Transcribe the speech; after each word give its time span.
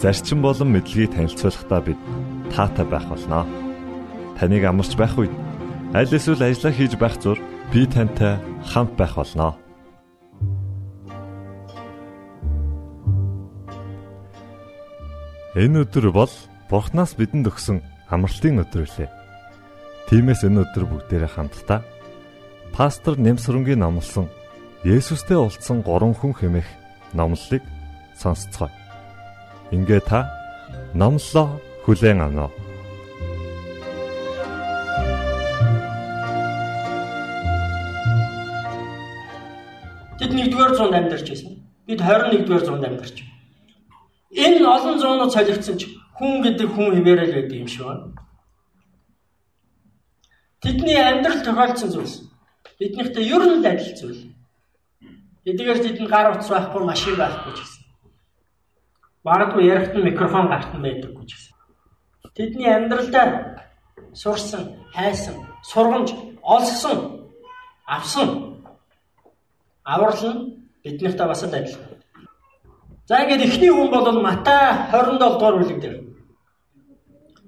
зарчим 0.00 0.42
болон 0.42 0.72
мэдлэгийг 0.72 1.14
танилцуулахдаа 1.14 1.80
бид 1.80 2.00
таатай 2.52 2.86
байх 2.86 3.06
болноо. 3.08 3.44
Таныг 4.36 4.64
амарч 4.64 4.92
байх 4.96 5.16
үед 5.16 5.32
аль 5.96 6.12
эсвэл 6.12 6.44
ажиллаа 6.44 6.72
хийж 6.72 6.92
байх 7.00 7.16
зур 7.20 7.38
би 7.72 7.86
тантай 7.86 8.36
хамт 8.68 8.92
байх 8.96 9.16
болноо. 9.16 9.56
Энэ 15.56 15.88
өдөр 15.88 16.12
бол 16.12 16.32
Бурханаас 16.68 17.16
бидэнд 17.16 17.48
өгсөн 17.48 17.80
амралтын 18.12 18.60
өдөр 18.60 18.84
үлээ. 18.84 19.08
Тиймээс 20.12 20.44
энэ 20.44 20.68
өдөр 20.68 20.84
бүгдээрээ 20.84 21.32
хамтдаа 21.32 21.80
пастор 22.76 23.16
Нэмсрэнгийн 23.16 23.80
номлосон 23.80 24.28
Есүстэй 24.84 25.40
уулзсан 25.40 25.80
3 25.80 26.12
хүн 26.12 26.34
хэмээх 26.36 26.68
номлолыг 27.16 27.64
сонсцгоё. 28.20 28.85
Ингээ 29.74 30.00
та 30.06 30.30
номлоо 30.94 31.58
хүлээн 31.82 32.22
авах. 32.22 32.54
Тэд 40.22 40.30
1-р 40.30 40.70
зуунд 40.78 40.94
амьдарч 40.94 41.26
байсан. 41.26 41.66
Бид 41.82 41.98
21-р 41.98 42.62
зуунд 42.62 42.84
амьдарч 42.86 43.16
байна. 43.18 43.34
Энэ 44.30 44.62
олон 44.62 44.96
зуунууд 45.02 45.34
солигдсон 45.34 45.76
ч 45.82 45.90
хүн 46.14 46.46
гэдэг 46.46 46.68
хүн 46.70 46.94
хിവэрэл 47.02 47.34
байдаг 47.34 47.58
юм 47.58 47.66
шиг 47.66 47.82
байна. 47.90 48.14
Тэдний 50.62 50.94
амьдрал 50.94 51.42
тохиолдсон 51.42 51.90
зүйлс 51.90 52.14
биднийхтэй 52.78 53.24
ер 53.34 53.42
нь 53.42 53.58
л 53.58 53.66
адил 53.66 53.98
зүйл. 53.98 54.22
Эдгээр 55.42 55.78
тэдэнд 55.82 56.10
гар 56.10 56.38
утас 56.38 56.50
байхгүй 56.54 56.82
машин 56.86 57.18
байхгүй 57.18 57.54
ч 57.54 57.60
гэсэн 57.66 57.75
Магадгүй 59.26 59.66
ярихт 59.66 59.94
нь 59.94 60.06
микрофон 60.06 60.46
гарт 60.52 60.70
нь 60.74 60.84
байдаггүй 60.86 61.24
ч 61.26 61.32
гэсэн. 61.34 61.54
Тэдний 62.36 62.70
амьдралдаа 62.70 63.26
сурсан, 64.14 64.62
хайсан, 64.94 65.34
сургамж 65.70 66.14
олсон, 66.42 66.98
авсан 67.86 68.28
аврал 69.82 70.22
нь 70.30 70.40
биднийхтэй 70.82 71.26
бас 71.26 71.42
л 71.42 71.54
адилхан. 71.54 71.98
За 73.08 73.22
ингээд 73.22 73.46
эхний 73.46 73.70
хүн 73.70 73.90
бол 73.90 74.22
Матай 74.22 74.90
27 74.90 75.18
дугаар 75.18 75.56
бүлэг 75.58 75.78
дээр. 75.80 75.96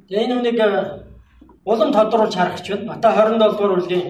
Тэгээ 0.08 0.24
энэ 0.24 0.34
үнийг 0.38 0.58
э, 0.58 0.70
улам 1.64 1.90
тодруулж 1.92 2.34
харах 2.34 2.62
ч 2.62 2.70
байна. 2.70 2.90
Матай 2.94 3.12
27 3.14 3.38
дугаар 3.38 3.72
бүлгийн 3.74 4.06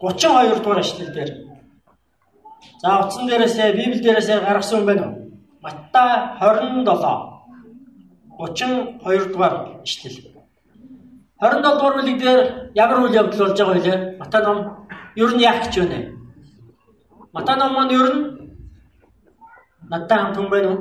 32 0.00 0.64
дугаар 0.64 0.80
эшлэл 0.80 1.12
дээр. 1.16 1.30
За 2.82 2.88
утсан 3.04 3.24
дээрээсээ 3.28 3.76
Библи 3.76 4.00
дээрээсээ 4.00 4.40
гаргасан 4.40 4.80
юм 4.80 4.86
байна 4.86 5.04
уу? 5.08 5.19
Маттай 5.62 6.12
27 6.40 6.84
32 8.38 9.32
дугаар 9.32 9.54
ишлэл. 9.84 10.16
27 11.40 11.62
дугаар 11.62 11.94
бүлэг 11.96 12.18
дээр 12.22 12.40
ямар 12.74 12.98
үйл 13.04 13.18
явдал 13.20 13.40
болж 13.40 13.58
байгаа 13.60 13.84
вэ? 13.84 14.16
Матай 14.20 14.42
ном 14.42 14.58
ер 15.16 15.30
нь 15.34 15.42
яах 15.48 15.60
гэж 15.64 15.74
байна? 15.80 15.98
Матай 17.34 17.56
ном 17.56 17.72
маань 17.74 17.92
ер 18.00 18.08
нь 18.16 18.22
надтай 19.90 20.18
хамт 20.18 20.36
хүн 20.36 20.48
байна 20.50 20.68
уу? 20.72 20.80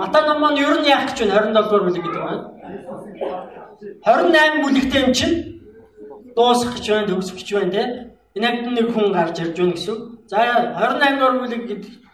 Матай 0.00 0.22
ном 0.26 0.38
маань 0.40 0.58
ер 0.58 0.76
нь 0.80 0.90
яах 0.94 1.06
гэж 1.06 1.18
байна? 1.30 1.54
27 1.54 1.54
дугаар 1.54 1.82
бүлэг 1.86 2.02
гэдэг 2.04 2.22
байна. 2.26 2.44
28 4.04 4.62
бүлэгтэй 4.64 5.02
юм 5.06 5.12
чинь 5.18 5.36
дуусах 6.34 6.74
гэж 6.74 6.86
байна, 6.90 7.08
төгсөх 7.08 7.36
гэж 7.38 7.48
байна 7.54 7.72
те. 7.74 7.82
Энэ 8.34 8.74
нэг 8.74 8.86
хүн 8.90 9.12
гарч 9.14 9.38
ирж 9.38 9.56
байна 9.58 9.74
гэсэн. 9.78 9.96
За 10.26 10.36
28 10.74 11.18
дугаар 11.18 11.38
бүлэг 11.38 11.62
гэдэг 11.70 12.09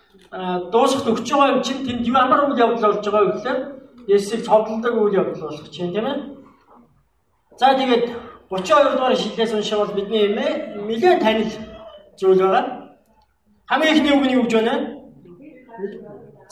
дуусахд 0.72 1.08
өгч 1.10 1.28
байгаа 1.30 1.54
юм 1.54 1.62
чинь 1.62 1.84
тэнд 1.86 2.06
ямар 2.06 2.40
үйл 2.46 2.58
явдал 2.58 2.92
болж 2.92 3.04
байгаа 3.06 3.24
вэ 3.26 3.32
гэхээр 3.36 3.58
Есүсийг 4.06 4.44
цовдлдог 4.46 4.94
үйл 4.94 5.18
явдал 5.20 5.42
болох 5.50 5.70
чинь 5.70 5.92
тийм 5.92 6.06
ээ. 6.06 6.16
За 7.58 7.74
тэгээд 7.74 8.04
32 8.50 8.92
дугаар 8.94 9.16
шилээс 9.16 9.52
унших 9.54 9.78
бол 9.78 9.96
бидний 9.96 10.26
эмээ 10.28 10.50
нэлээд 10.86 11.20
танил 11.20 11.50
зүйл 12.18 12.40
байгаа. 12.42 12.64
Хамгийн 13.66 13.94
ихний 13.96 14.12
үг 14.14 14.24
нь 14.26 14.34
юу 14.36 14.42
гэж 14.44 14.52
байна? 14.54 14.74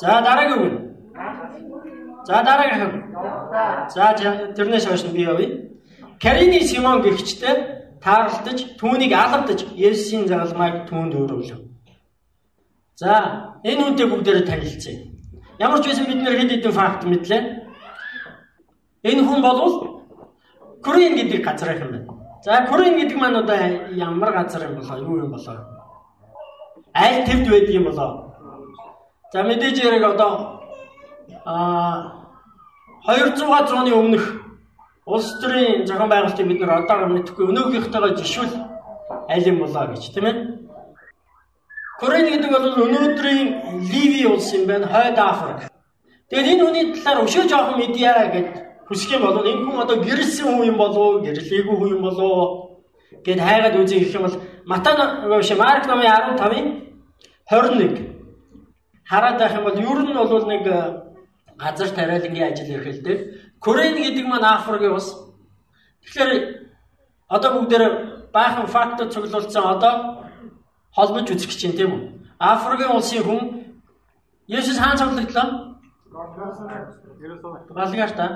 За 0.00 0.20
дараагийн 0.26 0.62
үг. 0.66 0.74
За 2.26 2.42
дараагийн 2.42 2.82
үг. 2.86 2.94
За 3.94 4.04
тэрнээс 4.56 4.86
хойш 4.86 5.04
би 5.04 5.22
явъя. 5.22 5.70
Карины 6.22 6.60
Симон 6.60 7.02
гихчтэй 7.02 7.54
таарлаж 8.02 8.58
түүнийг 8.80 9.12
алгадаж 9.12 9.60
Есүсийн 9.76 10.26
загалмайг 10.26 10.88
түүнд 10.88 11.14
өөрөвлөв. 11.14 11.63
За 12.94 13.54
Энэ 13.64 13.82
үнтэй 13.88 14.06
бүгдээрээ 14.06 14.44
танилцъя. 14.46 15.08
Ямар 15.58 15.80
ч 15.80 15.88
байсан 15.88 16.06
бид 16.06 16.20
нэр 16.20 16.36
хэд 16.36 16.50
хэдэн 16.52 16.72
факт 16.72 17.02
мэдлээ. 17.08 17.42
Энэ 19.02 19.22
хүн 19.24 19.40
бол 19.40 19.58
Корин 20.84 21.16
гэдэг 21.16 21.40
газар 21.40 21.80
юм 21.80 21.90
байна. 21.90 22.12
За 22.44 22.66
Корин 22.68 23.00
гэдэг 23.00 23.16
маань 23.16 23.40
одоо 23.40 23.56
ямар 23.88 24.32
газар 24.36 24.68
юм 24.68 24.76
болоо, 24.76 24.98
юу 25.00 25.16
юм 25.24 25.30
болоо? 25.32 25.56
Аль 26.92 27.24
төвд 27.24 27.48
байдаг 27.48 27.74
юм 27.74 27.84
болоо? 27.84 28.36
За 29.32 29.42
мэдээж 29.42 29.76
яг 29.80 30.04
одоо 30.04 30.60
а 31.44 32.20
200 33.08 33.36
зууны 33.68 33.92
өмнөх 33.96 34.44
улс 35.06 35.40
төрийн 35.40 35.86
зохион 35.86 36.08
байгуулалтыг 36.10 36.46
бид 36.46 36.60
нар 36.60 36.84
одоо 36.84 37.08
мэдхгүй 37.08 37.48
өнөөгийнхтэйгээ 37.48 38.16
жишүүл 38.20 38.52
аль 39.28 39.48
юм 39.48 39.58
болоо 39.58 39.88
гэж 39.88 40.12
тийм 40.12 40.26
ээ. 40.26 40.63
Корейн 42.00 42.26
гэдэг 42.26 42.50
бол 42.50 42.66
өнөөдрийн 42.84 43.48
Ливи 43.90 44.26
улс 44.26 44.52
юм 44.52 44.66
байна, 44.66 44.86
Хойд 44.86 45.18
Африк. 45.18 45.70
Тэгээд 46.30 46.50
энэ 46.52 46.64
хүний 46.64 46.84
талаар 46.94 47.24
өшөө 47.24 47.44
жоохон 47.46 47.78
медиа 47.78 48.34
гэж 48.34 48.46
хүсэх 48.88 49.14
юм 49.14 49.22
бол 49.22 49.46
энэ 49.46 49.62
хүн 49.62 49.78
одоо 49.78 49.96
гэрэлсэн 50.02 50.46
хүн 50.50 50.66
юм 50.74 50.76
болов 50.76 50.98
уу, 50.98 51.22
гэрлээгүй 51.22 51.76
хүн 51.78 51.94
юм 51.94 52.02
болов 52.02 52.26
уу 52.26 52.46
гэд 53.24 53.40
хайгаад 53.40 53.76
үзье 53.78 54.00
гэх 54.00 54.14
юм 54.14 54.26
бол 54.26 54.36
Матай 54.66 54.94
биш 55.38 55.50
Марк 55.56 55.84
номын 55.86 56.36
15-ын 56.36 56.66
21 57.50 58.14
хараад 59.04 59.38
байх 59.38 59.54
юм 59.54 59.64
бол 59.64 59.78
ер 59.78 59.98
нь 60.02 60.14
бол 60.14 60.46
нэг 60.48 60.66
э, 60.66 61.02
газар 61.56 61.88
тариалангийн 61.88 62.52
ажил 62.52 62.74
эрхэлдэг. 62.74 63.18
Корейн 63.60 63.96
гэдэг 63.96 64.26
маань 64.26 64.44
Африкийн 64.44 64.96
ус. 64.96 65.14
Тэгэхээр 66.02 66.32
одоо 67.28 67.50
бүгдээр 67.60 67.84
баахан 68.32 68.66
фактод 68.66 69.12
цуглуулсан 69.12 69.64
одоо 69.64 70.23
холбож 70.96 71.30
үзэх 71.30 71.50
гэж 71.50 71.60
юм 71.66 71.74
тийм 71.76 71.90
үү? 71.92 72.02
Африкийн 72.38 72.94
улсын 72.94 73.22
хүн 73.26 73.40
Есүс 74.46 74.78
хаан 74.78 74.98
цуглагдлаа? 74.98 75.74
Галгаар 77.74 78.12
та. 78.12 78.26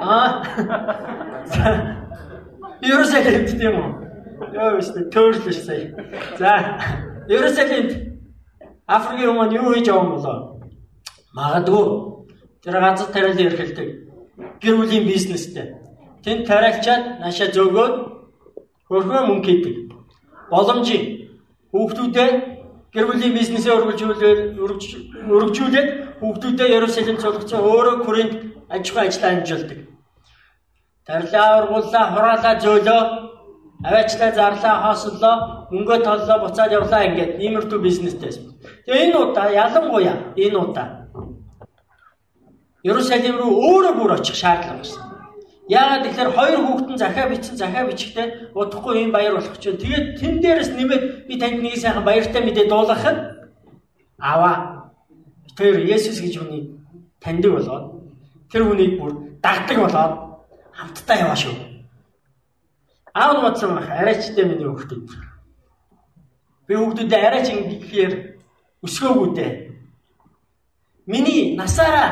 Аа. 0.00 0.44
Ерөөсөлд 2.82 3.58
тийм 3.58 3.74
үү? 3.80 3.88
Яа 4.54 4.76
вэстэ 4.76 5.10
төрөлш 5.10 5.58
сая. 5.66 5.90
За, 6.38 6.78
Ерөөсөлд 7.28 7.90
Африкийн 8.86 9.30
хүмүүс 9.30 9.52
юу 9.56 9.72
хийж 9.74 9.88
юм 9.88 10.10
болоо? 10.14 10.60
Магадгүй 11.34 11.86
тэр 12.62 12.76
ганц 12.78 13.00
тариал 13.08 13.38
эрхэлдэг. 13.38 13.88
Гэр 14.60 14.76
бүлийн 14.76 15.06
бизнестэй. 15.08 15.74
Тэнд 16.24 16.46
тариалчаад 16.46 17.24
наашаа 17.24 17.48
зөөгөөд 17.54 17.94
хөрхөө 18.86 19.20
мөнгө 19.26 19.46
хийдэг. 19.46 19.76
Боломжийн 20.50 21.21
Хүүхдүүдээ 21.72 22.30
гэр 22.92 23.06
бүлийн 23.08 23.32
бизнесээ 23.32 23.72
өргөжүүлээд 23.72 24.40
өргөжүүлээд 24.60 25.88
хүүхдүүдээ 26.20 26.68
Ерүсалим 26.76 27.16
цуглацсан 27.16 27.60
өөрөө 27.64 27.96
Коринт 28.04 28.34
аж 28.68 28.84
ахуй 28.92 29.08
ажиллаа 29.08 29.30
амжилтдаг. 29.32 29.78
Тарлаа 31.06 31.48
ургууллаа, 31.60 32.04
хураалаа 32.12 32.54
зөөлөө, 32.62 33.02
аваачлаа 33.88 34.30
зарлаа, 34.36 34.74
хоослоо, 34.84 35.36
мөнгө 35.72 35.96
толлоо, 36.04 36.38
буцаад 36.44 36.72
явлаа 36.78 37.06
ингээд 37.08 37.40
иймэрхүү 37.40 37.78
бизнестэйс. 37.80 38.36
Тэгээ 38.84 39.04
энэ 39.08 39.16
удаа 39.16 39.48
ялангуяа 39.50 40.16
энэ 40.36 40.58
удаа 40.60 40.88
Ерүсалим 42.82 43.36
руу 43.38 43.52
өөрөө 43.62 43.94
бүр 43.98 44.12
очих 44.18 44.36
шаардлага 44.36 44.82
байна. 44.82 45.11
Яагаад 45.68 46.02
тэгэхээр 46.10 46.30
хоёр 46.34 46.60
хүүхдэн 46.66 46.98
захаа 46.98 47.26
бичсэн 47.30 47.56
захаа 47.56 47.86
бичихтэй 47.86 48.50
удахгүй 48.54 49.06
юм 49.06 49.12
баяр 49.14 49.38
болох 49.38 49.58
ч. 49.62 49.70
Тэгээд 49.70 50.18
тэн 50.18 50.42
дээрээс 50.42 50.70
нэмээд 50.74 51.04
би 51.30 51.34
танд 51.38 51.62
нэг 51.62 51.78
сайхан 51.78 52.02
баяртай 52.02 52.42
мэдээ 52.42 52.66
дуулгахад 52.66 53.18
аваа. 54.18 54.90
Тэр 55.54 55.86
Есүс 55.86 56.18
гэж 56.18 56.34
үний 56.42 56.74
таньдаг 57.22 57.52
болоод 57.54 57.84
тэр 58.50 58.66
хүнийг 58.66 58.98
бүр 58.98 59.38
дагдаг 59.38 59.78
болоод 59.78 60.12
хамтдаа 60.74 61.16
яваа 61.22 61.38
шүү. 61.38 61.54
Аав 63.14 63.30
нь 63.38 63.42
бодсон 63.46 63.76
байх 63.78 63.90
арайчтай 63.90 64.44
миний 64.44 64.66
хүүхдүүд. 64.66 65.06
Би 66.66 66.74
хүүхдүүдэд 66.74 67.22
арайч 67.22 67.46
ингэхээр 67.54 68.12
өсгөөгүй 68.82 69.28
дээ. 69.36 69.52
Миний 71.06 71.54
насаараа 71.54 72.08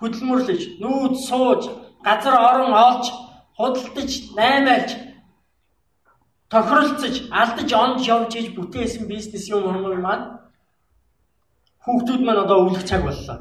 хөдөлмөрлөж, 0.00 0.80
нүүд 0.80 1.14
сууж, 1.28 1.68
газар 2.04 2.34
орон 2.34 2.72
олж, 2.72 3.04
худалдаж, 3.56 4.10
наймаалж, 4.36 4.90
тохиролцож, 6.50 7.14
алдаж, 7.30 7.70
онд 7.72 8.00
явж 8.06 8.32
иж 8.40 8.46
бүтээсэн 8.56 9.04
бизнес 9.06 9.48
юм 9.48 9.64
хүмүүс 9.68 9.98
маань 10.00 10.24
хүүхдүүд 11.84 12.22
маань 12.24 12.42
одоо 12.44 12.58
өвлөх 12.64 12.84
цаг 12.84 13.02
боллоо. 13.04 13.38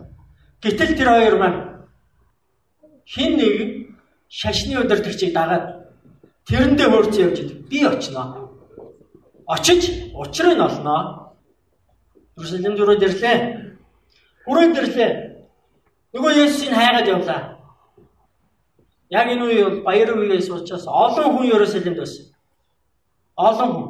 Гэтэл 0.63 0.97
тэр 0.97 1.09
хоёр 1.09 1.35
маань 1.39 1.59
хин 3.07 3.31
нэг 3.39 3.55
шашны 4.29 4.75
удирдагчийг 4.79 5.33
дагаад 5.33 5.65
тэрэндээ 6.47 6.87
хөрцөн 6.89 7.23
явж 7.25 7.37
идэв. 7.39 7.57
Би 7.69 7.79
очноо. 7.85 8.25
Очиж 9.47 10.13
учрыг 10.13 10.57
нь 10.57 10.65
олноо. 10.67 11.33
Иерусалим 12.37 12.75
рүү 12.77 13.01
ирлээ. 13.01 13.37
Хүрээд 14.45 14.77
ирлээ. 14.77 15.11
Нөгөө 16.13 16.31
Есүсийг 16.37 16.73
хайгаад 16.73 17.07
явлаа. 17.07 17.58
Яг 19.09 19.27
энэ 19.27 19.45
үе 19.45 19.63
бол 19.65 19.81
баяр 19.81 20.13
үеэс 20.13 20.49
учраас 20.49 20.85
олон 20.87 21.33
хүн 21.33 21.45
Иерусалимд 21.49 21.97
байсан. 21.97 22.25
Олон 23.35 23.69
хүн. 23.73 23.87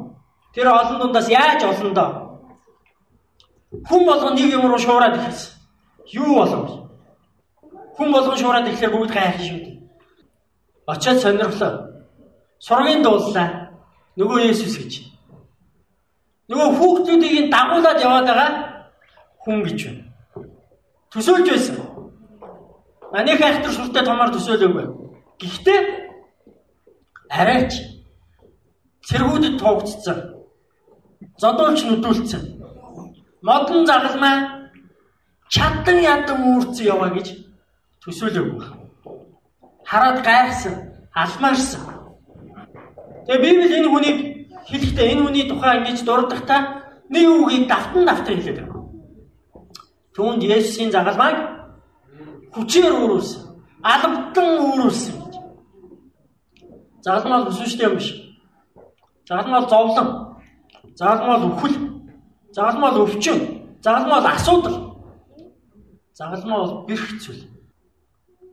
Тэр 0.54 0.68
олон 0.68 0.98
дундаас 0.98 1.28
яаж 1.28 1.62
олон 1.62 1.92
доо? 1.94 2.10
Хүн 3.88 4.04
болгон 4.06 4.34
нэг 4.34 4.52
юм 4.52 4.66
руу 4.66 4.78
шуураад 4.78 5.16
ихэсэн. 5.16 5.52
Юу 6.12 6.34
болов? 6.34 6.88
Хүн 7.96 8.12
болгон 8.12 8.36
шуураад 8.38 8.66
ирэхээр 8.68 8.92
бүгд 8.92 9.12
гайхах 9.12 9.44
шүү 9.44 9.58
дээ. 9.60 9.76
Очоод 10.86 11.18
сонирхлоо. 11.20 11.72
Сургийн 12.58 13.02
дууллаа. 13.02 13.76
Нөгөө 14.16 14.48
Есүс 14.50 14.74
гэж. 14.80 14.92
Нөгөө 16.50 16.68
хүүхдүүдийг 16.80 17.52
дагуулад 17.52 18.00
яваад 18.02 18.26
байгаа 18.26 18.50
хүн 19.44 19.62
гэж 19.64 19.78
байна. 19.86 20.04
Төсөөлж 21.12 21.48
байсан. 21.50 21.76
Маних 23.12 23.40
айхтар 23.40 23.72
сүртэй 23.72 24.02
томоор 24.04 24.34
төсөөлөөгүй. 24.34 25.09
Гэхдээ 25.40 25.80
арайч 27.32 27.72
цэргүүдэд 29.08 29.56
туугдсан. 29.56 30.18
Зодуулч 31.40 31.80
нүдүүлсэн. 31.88 32.42
Модон 33.46 33.86
загалмаа 33.88 34.36
чадан 35.48 35.98
ядан 36.04 36.40
үүрцэн 36.44 36.86
яваа 36.92 37.10
гэж 37.16 37.28
төсөөлөөгүй. 38.04 38.68
Хараад 39.88 40.18
гайхсан, 40.28 40.74
алмаарсан. 41.16 41.82
Тэгээ 43.24 43.40
Библи 43.40 43.76
энэ 43.80 43.88
хүнийг 43.88 44.18
хэлэхдээ 44.68 45.06
энэ 45.12 45.24
хүний 45.24 45.44
тухай 45.48 45.80
ингэж 45.80 46.04
дурдахтаа 46.04 46.60
нэг 47.08 47.24
үгийг 47.24 47.64
давтан 47.64 48.04
давтан 48.04 48.36
хэлээд 48.36 48.58
байна. 48.60 48.76
Түүнд 50.14 50.42
Есүсийн 50.44 50.92
загалмайг 50.92 51.38
хүчээр 52.52 52.92
үүрүүлсэн. 52.92 53.42
Албатан 53.80 54.48
үүрүүлсэн 54.68 55.19
гэж. 57.00 57.04
Загалмай 57.04 57.48
өсвөштэй 57.48 57.86
юм 57.86 57.96
биш. 57.96 58.14
Загалмай 59.28 59.68
зовлон. 59.68 60.36
Загалмай 60.94 61.38
өвхөл. 61.46 61.76
Загалмай 62.52 62.92
өвчин. 63.00 63.38
Загалмай 63.82 64.34
асуудал. 64.34 64.96
Загалмай 66.12 66.58
бол 66.58 66.86
бэрх 66.86 67.20
зүйл. 67.20 67.48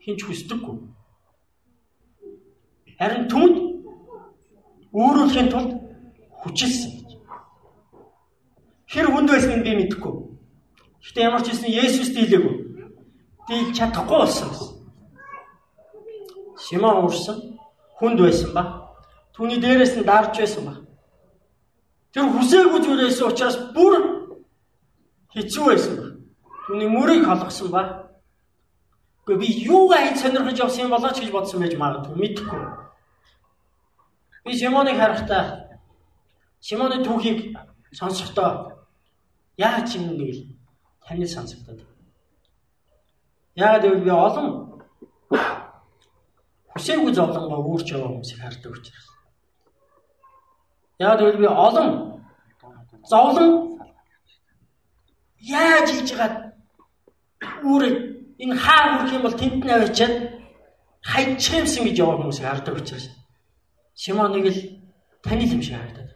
Хинч 0.03 0.23
хүсдэггүй. 0.23 0.77
Харин 2.99 3.27
түнд 3.27 3.55
өөрөөлөхийн 4.93 5.50
тулд 5.51 5.71
хүчилсэн 6.41 6.91
гэж. 6.95 7.09
Хэр 8.88 9.11
хүнд 9.11 9.29
байсныг 9.29 9.63
би 9.63 9.75
мэдэхгүй. 9.75 10.15
Гэтэ 11.03 11.21
ямар 11.21 11.43
ч 11.43 11.51
хэлсэн 11.51 11.69
Есүс 11.69 12.09
дийлээгүй. 12.15 12.55
Дийл 13.47 13.75
чадахгүй 13.75 14.17
болсон 14.17 14.50
гэсэн. 14.50 14.69
Симон 16.57 17.03
уурсан 17.03 17.56
хүнд 17.99 18.19
байсан 18.21 18.53
ба 18.53 18.63
түүний 19.38 19.61
дээрээс 19.61 19.94
нь 19.97 20.05
дарж 20.05 20.33
байсан 20.38 20.65
ба. 20.65 20.73
Тэр 22.13 22.25
хүсээгүй 22.33 22.79
зүйл 22.81 23.01
байсан 23.05 23.29
учраас 23.29 23.57
бүр 23.75 23.94
хэцүү 25.33 25.65
байсан 25.69 25.94
ба. 25.97 26.05
Түүний 26.65 26.89
мөрийг 26.89 27.29
холгосон 27.29 27.69
ба. 27.69 27.83
Гэхдээ 29.25 29.38
би 29.38 29.47
юугаа 29.69 30.09
хэд 30.09 30.17
сонирхож 30.17 30.57
явсан 30.57 30.89
юм 30.89 30.94
болооч 30.95 31.21
гэж 31.21 31.29
бодсон 31.29 31.61
байж 31.61 31.77
магадгүй 31.77 32.17
мэдэхгүй. 32.17 32.61
Би 34.45 34.51
Симоныг 34.57 34.97
харахтаа 34.97 35.43
Симоны 36.59 37.05
түүхийг 37.05 37.53
сонсохдоо 37.93 38.73
яаж 39.57 39.95
юм 39.95 40.17
нэг 40.17 40.33
л 40.33 40.41
таны 41.05 41.27
сонсогдод. 41.27 41.85
Яагаад 43.55 43.83
гэвэл 43.83 44.05
би 44.05 44.09
олон 44.09 44.47
хүсээгүй 46.77 47.13
зовлонгоо 47.13 47.62
үүрч 47.65 47.88
яваа 47.91 48.13
хүмүүсийг 48.13 48.39
хардаг 48.41 48.71
учраас. 48.71 49.07
Яагаад 51.01 51.21
гэвэл 51.21 51.44
би 51.44 51.50
олон 51.50 51.89
зовлон 53.09 53.51
яаж 55.41 55.88
хийж 55.89 56.09
байгаа 56.13 56.53
үүрэг 57.65 57.95
энэ 58.44 58.56
хаа 58.56 58.83
хүрэх 58.97 59.13
юм 59.18 59.24
бол 59.25 59.38
тэнд 59.41 59.65
нь 59.65 59.74
авчиад 59.74 60.15
хайчих 61.01 61.53
юмсан 61.59 61.83
гэж 61.85 61.97
яваа 61.97 62.18
хүмүүсийг 62.18 62.47
хардаг 62.47 62.75
учраас. 62.77 63.06
Симоныг 63.94 64.45
л 64.45 64.59
танил 65.25 65.53
юм 65.53 65.62
шиг 65.62 65.75
харагдаад. 65.77 66.12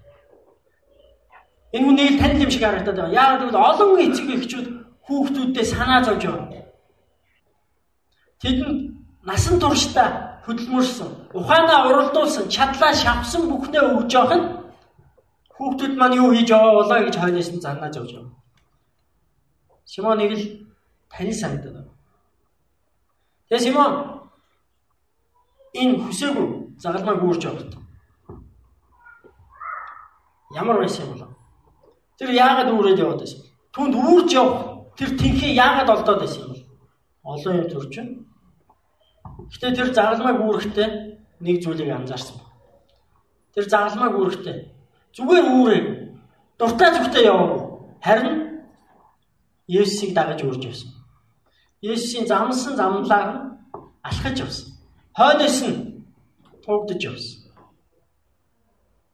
Энэ 1.73 1.85
хүнийг 1.85 2.09
л 2.13 2.21
танил 2.21 2.43
юм 2.45 2.51
шиг 2.51 2.63
харагдаад 2.63 2.97
байгаа. 2.97 3.17
Яагаад 3.21 3.41
гэвэл 3.41 3.65
олон 3.69 3.89
эцэг 4.05 4.27
эхчүүд 4.29 4.67
хүүхдүүддээ 5.05 5.65
санаа 5.65 6.01
зовж 6.05 6.23
байгаа. 6.25 6.65
Тэдэнд 8.41 8.79
насан 9.25 9.55
туршдаа 9.61 10.30
хөдөлмөрсөн, 10.45 11.09
ухаанаа 11.37 11.79
уралдуулсан, 11.89 12.49
чадлаа 12.49 12.93
шавсан 12.93 13.45
бүхнээ 13.49 13.83
өгж 13.97 14.11
явах 14.17 14.33
нь 14.37 14.45
хүүхдүүд 15.55 15.93
маань 15.97 16.17
юу 16.17 16.29
хийж 16.33 16.49
яваа 16.49 16.73
болоо 16.81 16.99
гэж 17.05 17.15
хойноос 17.17 17.49
нь 17.53 17.61
заннааж 17.61 17.95
явж 17.99 18.11
байгаа. 18.13 18.33
Симоныг 19.85 20.31
л 20.33 20.43
танил 21.11 21.37
санагдаад 21.41 21.75
байна. 21.77 21.93
Тэгээ 23.49 23.65
Симон 23.65 23.91
энэ 25.81 25.99
хүсээгүй 26.01 26.47
загалмаа 26.81 27.15
гүүрч 27.21 27.41
яваад. 27.45 27.71
Ямар 30.57 30.77
байсан 30.81 31.05
бол? 31.07 31.23
Тэр 32.17 32.29
яагаад 32.33 32.73
үүрээд 32.73 33.01
яваад 33.03 33.21
байсан? 33.21 33.41
Түнд 33.75 33.93
үүрч 33.93 34.29
явах 34.33 34.59
тэр 34.97 35.09
тэнхээ 35.21 35.53
яагаад 35.53 35.89
олдоод 35.93 36.19
байсан 36.25 36.41
юм 36.43 36.51
бол? 36.51 36.65
Олон 37.23 37.57
юм 37.61 37.67
төрч 37.69 37.93
байна. 37.97 38.30
Гэтэ 39.51 39.75
тэр 39.75 39.89
загалмаа 39.93 40.33
гүүрэхдээ 40.39 40.89
нэг 41.43 41.55
зүйлийг 41.63 41.91
анзаарсан. 41.91 42.39
Тэр 43.53 43.65
загалмаа 43.67 44.09
гүүрэхдээ 44.15 44.57
зүгээр 45.15 45.45
үүрээ 45.51 45.81
дуртай 46.59 46.89
зүгтээ 46.95 47.27
яваагүй. 47.27 47.61
Харин 48.05 48.37
Есүсийг 49.67 50.15
дагаж 50.15 50.43
үрж 50.43 50.63
явсан. 50.65 50.89
Есүсийн 51.81 52.27
замсан 52.27 52.75
замлаар 52.75 53.59
алхаж 54.03 54.35
явсан. 54.39 54.67
Хойноос 55.17 55.59
нь 55.67 55.77
туугдж 56.63 57.01
явсан. 57.11 57.39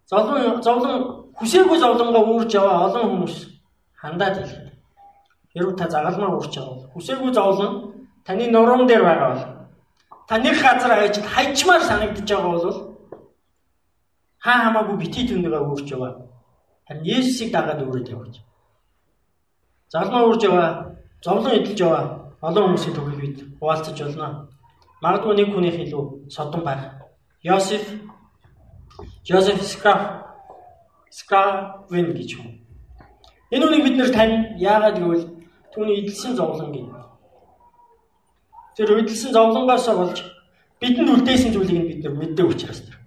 Зовлон 0.10 0.62
зовлон 0.62 0.96
хүсээгүй 1.38 1.77
зовлонгоо 1.82 2.24
үүрж 2.32 2.51
яваа 2.56 2.86
олон 2.88 3.06
хүмүүс 3.10 3.36
хандаад 4.01 4.36
хэлдэг. 4.38 4.74
Хэрвээ 5.53 5.77
та 5.77 5.86
загалмаа 5.89 6.38
үүрч 6.38 6.53
бол 6.58 6.89
хүсээгүй 6.94 7.32
зовлон 7.34 7.72
таны 8.25 8.46
нуруунд 8.50 8.88
дээр 8.89 9.03
байгаа 9.03 9.29
бол 9.34 9.57
таны 10.29 10.51
газар 10.51 10.91
хайж 11.00 11.15
хайчмаар 11.36 11.81
санагдаж 11.89 12.29
байгаа 12.29 12.51
бол 12.51 12.77
хаа 14.43 14.57
хамаагүй 14.63 14.98
бити 15.01 15.27
түндэгээ 15.27 15.62
үүрч 15.63 15.88
яваа. 15.96 16.13
Харин 16.88 17.03
Есүсийг 17.03 17.51
дагаад 17.51 17.84
үүрээд 17.84 18.12
явж. 18.15 18.36
Загалмаа 19.91 20.27
үүрж 20.27 20.41
яваа, 20.50 20.69
зовлон 21.24 21.57
эдэлж 21.57 21.79
яваа 21.79 22.03
олон 22.41 22.63
хүмүүсийн 22.65 22.96
төгөгийг 22.96 23.22
бид 23.22 23.38
хуваалцаж 23.60 23.98
болно. 24.01 24.27
Магадгүй 25.01 25.34
нэг 25.36 25.50
хүнийх 25.53 25.77
илүү 25.84 26.03
содон 26.29 26.63
байх 26.63 26.81
Йосеф 27.43 27.84
Жозеф 29.27 29.62
Скраф 29.63 30.01
Скрафвин 31.10 32.13
гэж 32.13 32.29
хүн. 32.38 32.51
Энэ 33.51 33.65
үнийг 33.65 33.84
бид 33.84 33.96
нэр 33.98 34.12
тань 34.13 34.57
яагаад 34.60 35.00
гэвэл 35.00 35.25
түүний 35.74 36.01
эдэлсэн 36.01 36.36
зовлон 36.36 36.72
гин. 36.72 36.88
Тэр 38.77 38.93
эдэлсэн 39.01 39.34
зовлонгоос 39.34 39.89
болж 39.89 40.22
бидэнд 40.77 41.10
үлдээсэн 41.10 41.50
зүйлийг 41.50 41.86
бид 41.89 42.03
нар 42.05 42.13
мэддэг 42.13 42.46
учраас 42.46 42.86
тэр. 42.86 43.01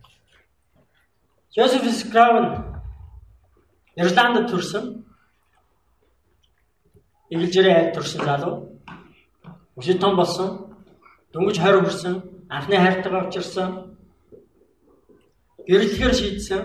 Жозеф 1.54 1.86
Скрафвин 1.94 2.74
Ирландд 3.94 4.50
төрсөн. 4.50 5.06
Эгэлжирээ 7.30 7.74
айлд 7.78 7.94
төрсэн 7.94 8.24
залуу. 8.26 8.82
Өсөж 9.78 10.00
том 10.02 10.16
болсон. 10.18 10.74
Дөнгөж 11.30 11.62
20 11.62 11.86
хүрсэн. 11.86 12.14
Анхны 12.50 12.76
хайртайгаа 12.76 13.30
авчирсан. 13.30 13.94
Гэрлэхээр 15.70 16.14
шийдсэн. 16.18 16.62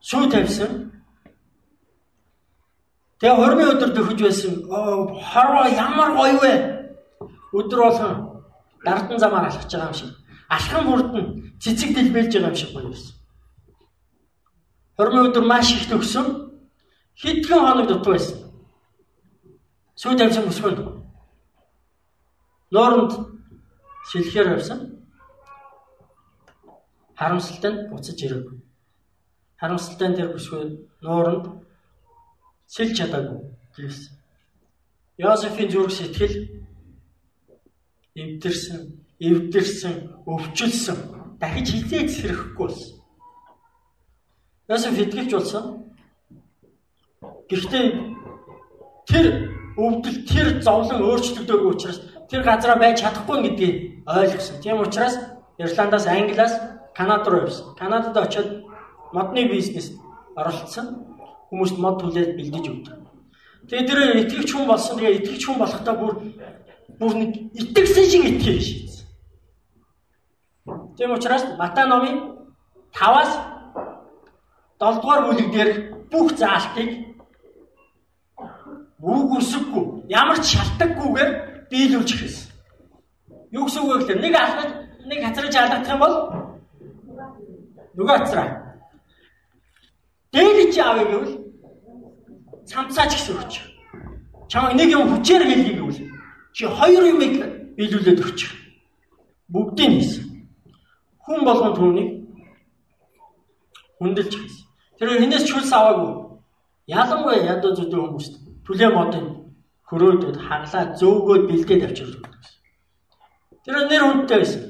Сүү 0.00 0.24
тавьсан. 0.32 0.72
Тэгээ 3.20 3.36
хормын 3.36 3.72
өдөр 3.76 3.92
дөхөж 3.92 4.18
байсан. 4.24 4.64
Хорвоо 4.72 5.68
ямар 5.68 6.16
гоё 6.16 6.40
вэ? 6.40 6.79
Өдөр 7.52 7.80
болгон 7.84 8.14
дардан 8.84 9.18
замаар 9.18 9.46
алхаж 9.46 9.72
байгаа 9.72 9.88
юм 9.90 9.94
шиг. 9.94 10.10
Алхан 10.48 10.84
бүрд 10.86 11.12
нь 11.14 11.28
цэцэг 11.62 11.94
дэлбэлж 11.94 12.32
байгаа 12.34 12.50
юм 12.50 12.56
шиг 12.56 12.70
гоё 12.72 12.88
байсан. 12.88 13.14
Хормын 14.96 15.26
өдөр 15.28 15.44
маш 15.46 15.72
их 15.72 15.88
төгсөн. 15.88 16.26
Хэдхэн 17.20 17.60
хоног 17.60 17.86
дутуу 17.88 18.12
байсан. 18.14 18.38
Сүү 20.00 20.16
тавьсан 20.18 20.48
өсгөнд. 20.50 20.78
Нооронд 22.70 23.12
шилхээр 24.10 24.48
явсан. 24.56 24.78
Харамсалтай 27.18 27.72
нь 27.72 27.88
буцаж 27.90 28.18
ирв. 28.22 28.46
Харамсалтай 29.60 30.08
дээр 30.16 30.32
бүсгүй 30.32 30.88
нууранд 31.04 31.46
сэлж 32.66 32.96
чадаагүй 32.96 33.40
гэсэн. 33.76 34.16
Йосефийн 35.18 35.70
зүрх 35.70 35.92
сэтгэл 35.92 36.34
эвдэрсэн, 38.14 38.80
эвдэрсэн, 39.20 39.94
өвчлсөн. 40.26 40.98
Дахиж 41.40 41.68
хизээч 41.72 42.10
сэрэхгүй 42.10 42.66
болсон. 42.66 43.00
Йосеф 44.68 44.98
итгэвч 44.98 45.30
болсон. 45.34 45.64
Гэхдээ 47.48 47.86
тэр 49.08 49.26
өвдөл, 49.76 50.18
тэр 50.28 50.62
зовлон 50.62 51.02
өөрчлөгдөөгүй 51.02 51.70
учраас 51.74 51.98
тэр 52.30 52.42
газараа 52.46 52.78
байж 52.78 53.02
чадахгүй 53.02 53.38
гэдгийг 53.42 53.76
ойлгосон. 54.06 54.60
Тийм 54.62 54.78
учраас 54.80 55.18
Ирландаас 55.58 56.06
Англиас 56.06 56.54
Канад 56.94 57.26
руу 57.26 57.40
явсан. 57.42 57.74
Канадад 57.74 58.16
очиод 58.16 58.64
модны 59.12 59.48
бизнест 59.48 59.98
оролцсон. 60.36 61.06
Хүмүүст 61.50 61.78
мод 61.78 61.98
түлээд 61.98 62.36
бэлдэж 62.38 62.66
өгдөг. 62.70 62.98
Тэгээ 63.66 63.86
тэр 63.88 63.98
итгэвч 64.22 64.50
хүн 64.54 64.66
болсон. 64.70 64.98
Тэгээ 64.98 65.18
итгэвч 65.18 65.42
хүн 65.46 65.58
болохдоо 65.58 65.94
бүр 65.98 66.12
бүр 66.98 67.12
нэг 67.14 67.30
итгэсэн 67.54 68.06
шиг 68.10 68.24
итгэж 68.30 68.62
шийдсэн. 68.64 69.06
Тийм 70.96 71.12
учраас 71.14 71.44
Матай 71.58 71.86
номын 71.86 72.16
5-аас 72.92 73.32
7 74.80 75.00
дугаар 75.02 75.22
бүлэг 75.26 75.48
дээр 75.54 75.70
бүх 76.10 76.34
заалтыг 76.40 76.90
үг 79.00 79.30
үсэггүй 79.38 79.84
ямар 80.08 80.38
ч 80.40 80.56
шалтгаггүйгээр 80.56 81.30
биелүүлж 81.70 82.10
эхэлсэн. 82.14 82.48
Юу 83.52 83.64
гэсэн 83.64 83.82
үг 83.82 83.90
вэ 83.90 83.96
гэхээр 83.98 84.20
нэг 84.24 84.34
алхаж 84.34 84.70
нэг 85.06 85.18
хацраж 85.24 85.54
алдах 85.56 85.88
юм 85.88 86.00
бол 86.00 86.14
Нөгөө 88.00 88.16
ацраа. 88.16 88.48
Дээлж 90.32 90.76
аавь 90.78 91.04
гэвэл 91.10 91.32
цамцаач 92.70 93.12
гэсэн 93.12 93.34
өгч. 93.36 93.54
Чамайг 94.48 94.78
нэг 94.78 94.88
юм 94.94 95.10
хүчээр 95.10 95.42
хэлье 95.42 95.74
гэвэл 95.74 96.00
чи 96.60 96.68
хоёр 96.68 97.04
юмыг 97.08 97.40
биелүүлээд 97.80 98.20
өгч. 98.20 98.52
Бүгдийг 99.48 99.96
хийсэн. 99.96 100.44
Хүн 101.24 101.40
болгон 101.48 101.72
түүнийг 101.72 102.10
хүндэлж 103.96 104.32
хийсэн. 104.36 104.64
Тэр 105.00 105.16
хинээс 105.24 105.48
ч 105.48 105.56
хөлс 105.56 105.72
аваагүй. 105.72 106.36
Ялангуяа 106.84 107.48
ядуу 107.56 107.72
зүдүү 107.72 108.00
хүмүүст 108.04 108.34
түлээ 108.68 108.92
модын 108.92 109.26
хөрөөдөд 109.88 110.36
хаглаа 110.36 110.84
зөөгөөд 111.00 111.42
бэлдээд 111.48 111.86
авчирч 111.88 112.20
өгдөг. 112.20 112.44
Тэр 113.64 113.76
нэр 113.88 114.04
үнэтэй 114.04 114.38
байсан. 114.44 114.62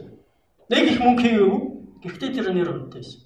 Нэг 0.71 0.85
их 0.95 0.99
мөнгө 1.03 1.23
хийгээгүй 1.27 1.61
Гэхдээ 2.07 2.31
тэр 2.39 2.47
нэр 2.55 2.71
үнэтэй 2.71 3.03
байсан. 3.03 3.21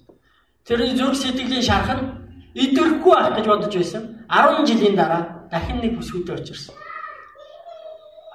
Тэрний 0.65 0.97
зүрх 0.97 1.15
сэтгэлийн 1.21 1.61
шарах 1.61 2.01
нь 2.01 2.09
идэвхгүй 2.57 3.13
байх 3.13 3.37
гэж 3.37 3.45
бодож 3.45 3.73
байсан. 3.77 4.03
10 4.25 4.65
жилийн 4.65 4.97
дараа 4.97 5.47
дахин 5.53 5.85
нэг 5.85 6.01
бүсгүйтэй 6.01 6.33
очирсан. 6.33 6.73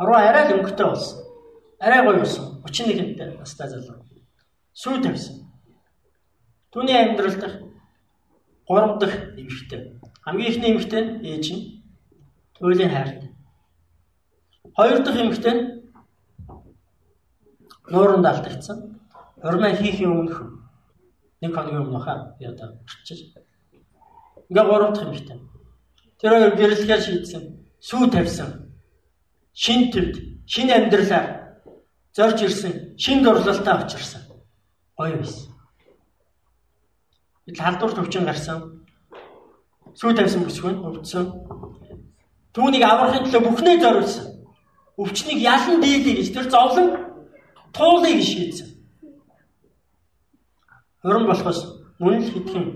Харуу 0.01 0.17
арай 0.17 0.49
л 0.49 0.57
өнгөтэй 0.57 0.87
болсон. 0.89 1.19
Арай 1.77 2.01
гоё 2.01 2.25
болсон. 2.25 2.65
31-нд 2.65 3.37
настай 3.37 3.69
залуу. 3.69 4.01
Сүү 4.73 5.03
тавьсан. 5.05 5.45
Түүний 6.73 6.97
амьдрал 6.97 7.37
дахь 7.37 7.61
3 8.65 8.97
дахь 8.97 9.17
эмэгтэй. 9.37 10.01
Хамгийн 10.25 10.49
ихний 10.49 10.73
эмэгтэй 10.73 11.01
нь 11.05 11.21
ээж 11.21 11.47
нь 11.53 11.85
туйлын 12.57 12.89
хайртай. 12.89 13.29
Хоёр 14.73 15.05
дахь 15.05 15.21
эмэгтэй 15.21 15.53
нь 15.53 15.63
нууранд 17.93 18.25
алдагдсан. 18.25 19.05
Урмаа 19.45 19.77
хийхийн 19.77 20.17
өмнөх 20.17 20.65
нэг 21.45 21.53
хоногийн 21.53 21.85
өмнөх 21.85 22.05
хаа 22.09 22.41
би 22.41 22.49
одоо 22.49 22.81
очиж. 22.89 23.37
Ингээ 24.49 24.65
гурав 24.65 24.97
дахь 24.97 25.13
юмтай. 25.13 25.45
Тэр 26.17 26.31
хоёр 26.33 26.57
гэрлэхээр 26.57 27.03
шийдсэн. 27.05 27.69
Сүү 27.85 28.09
тавьсан. 28.09 28.70
Шин 29.53 29.91
төвд, 29.93 30.17
шин 30.47 30.71
амьдралаар 30.71 31.59
зорж 32.17 32.43
ирсэн, 32.43 32.95
шин 32.99 33.23
дурлалтай 33.25 33.75
очирсан. 33.85 34.23
Гоё 34.97 35.17
байсан. 35.19 35.53
Бид 37.47 37.59
халдвар 37.59 37.93
төвчин 37.95 38.25
гарсан. 38.25 38.87
Сүү 39.95 40.15
тавьсан 40.15 40.45
бүсгүй 40.47 40.75
өвдсөн. 40.75 41.27
Түүнийг 42.55 42.85
аврахын 42.87 43.27
төлөө 43.27 43.43
бүхнээ 43.47 43.81
зориулсан. 43.83 44.27
Өвчнийг 44.99 45.41
ялан 45.43 45.81
дийлээ 45.83 46.15
гэж 46.19 46.29
тэр 46.35 46.47
зовлон 46.51 46.89
туулыг 47.75 48.23
шийдсэн. 48.23 48.69
Уран 51.05 51.27
болохоос 51.27 51.61
мөн 51.99 52.21
л 52.21 52.31
хэдхэн 52.33 52.67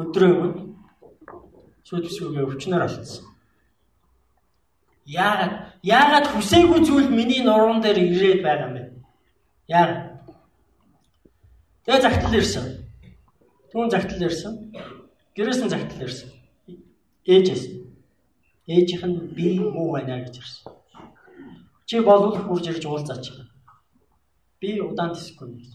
өдрөө 0.00 0.30
өмнө 0.30 0.62
сүлбсүүгээ 1.88 2.46
өвчнөр 2.46 2.84
алдсан. 2.86 3.29
Яагаад 5.10 5.54
яагаад 5.82 6.26
хүсээгүй 6.30 6.80
зүйл 6.86 7.10
миний 7.10 7.42
нуруунд 7.42 7.82
дээр 7.82 7.98
ирээд 7.98 8.40
байгаа 8.46 8.66
юм 8.70 8.74
бэ? 8.76 8.82
Яагаад? 9.66 10.02
Тэгээ 11.84 12.02
загтал 12.06 12.38
ирсэн. 12.38 12.64
Түүн 13.74 13.90
загтал 13.90 14.22
ирсэн. 14.22 14.54
Гэрээс 15.34 15.60
нь 15.62 15.72
загтал 15.72 16.04
ирсэн. 16.06 16.30
Ээжээс. 17.26 17.64
Ээжийнх 18.70 19.04
нь 19.10 19.18
би 19.34 19.58
муу 19.58 19.90
байна 19.98 20.22
гэж 20.22 20.38
ирсэн. 20.38 20.62
Чи 21.88 21.98
болов 22.06 22.38
хурж 22.46 22.70
ирж 22.70 22.84
уулзаач. 22.86 23.24
Би 24.60 24.78
удаан 24.78 25.10
тэсэхгүй 25.14 25.48
гэж. 25.58 25.70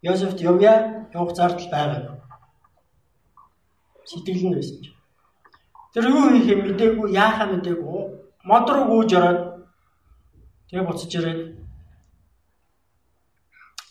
Йосефт 0.00 0.40
явъя 0.40 1.04
явах 1.12 1.36
зардал 1.36 1.68
байгаагүй. 1.68 2.16
Сэтгэл 4.08 4.48
нь 4.48 4.56
байсан 4.56 4.78
ч. 4.80 4.95
Тэр 5.96 6.12
юу 6.12 6.28
хийхээ 6.28 6.60
мдээгүй, 6.60 7.08
яахаа 7.16 7.56
мдээгүй. 7.56 8.00
Мод 8.44 8.68
руу 8.68 8.84
гүйж 8.84 9.10
ороод 9.16 9.40
тэгээ 10.68 10.84
буцаж 10.84 11.12
ирээд 11.16 11.40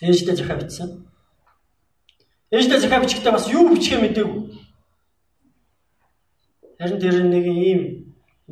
ээжтэй 0.06 0.36
захаа 0.38 0.62
бичсэн. 0.62 0.90
Ээжтэй 2.54 2.78
захаа 2.78 3.02
бичихтэй 3.02 3.34
бас 3.34 3.50
юу 3.50 3.74
бичихээ 3.74 4.06
мдээгүй. 4.06 4.42
Харин 6.78 7.02
тэр 7.02 7.26
нэг 7.26 7.46
ийм 7.50 7.82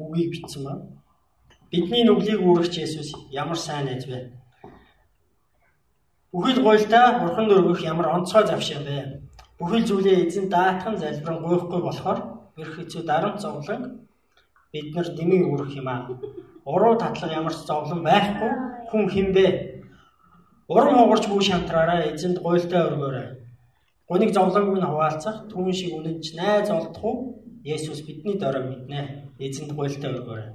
үгийг 0.02 0.34
бичсэн 0.34 0.66
ба. 0.66 0.74
Бидний 1.70 2.10
нүглийг 2.10 2.42
үүрэгч 2.42 2.74
Есүс 2.82 3.14
ямар 3.30 3.60
сайн 3.62 3.86
найз 3.86 4.10
вэ? 4.10 4.34
Бүхэл 6.34 6.66
гуйлтаа 6.66 7.22
бурхан 7.22 7.54
өргөх 7.54 7.86
ямар 7.86 8.18
онцгой 8.18 8.50
завшаа 8.50 8.82
бэ? 8.82 9.22
Бүхэл 9.62 9.86
зүйлээ 9.86 10.26
эзэн 10.26 10.50
даатхан 10.50 10.98
залбиран 10.98 11.38
гуйхгүй 11.46 11.82
болохоор 11.86 12.34
хэцүү 12.58 13.02
дарамт 13.04 13.42
зовлон 13.42 13.82
бид 14.72 14.96
нар 14.96 15.08
дэмий 15.18 15.42
үрэх 15.42 15.74
юм 15.76 15.88
аа. 15.88 16.08
Уруу 16.66 16.96
татлага 16.98 17.34
ямар 17.34 17.54
ч 17.54 17.66
зовлон 17.66 18.04
байхгүй 18.04 18.52
хүн 18.90 19.10
хинбэ? 19.10 19.48
Урам 20.70 20.96
хугарч 20.98 21.26
бүх 21.28 21.42
шантраараа 21.44 22.14
эзэнд 22.14 22.38
гуйлтаа 22.46 22.88
өргөөрэй. 22.88 23.28
Гуниг 24.10 24.32
зовлонгүй 24.34 24.80
нь 24.80 24.90
хуваалцах 24.90 25.38
түүн 25.50 25.74
шиг 25.74 25.92
үнэнч 25.98 26.26
найз 26.38 26.70
олдох 26.70 27.04
уу? 27.04 27.18
Есүс 27.66 28.06
бидний 28.06 28.38
дорой 28.38 28.64
мэднэ. 28.70 29.00
Эзэнд 29.40 29.72
гуйлтаа 29.74 30.12
өргөөрэй. 30.14 30.50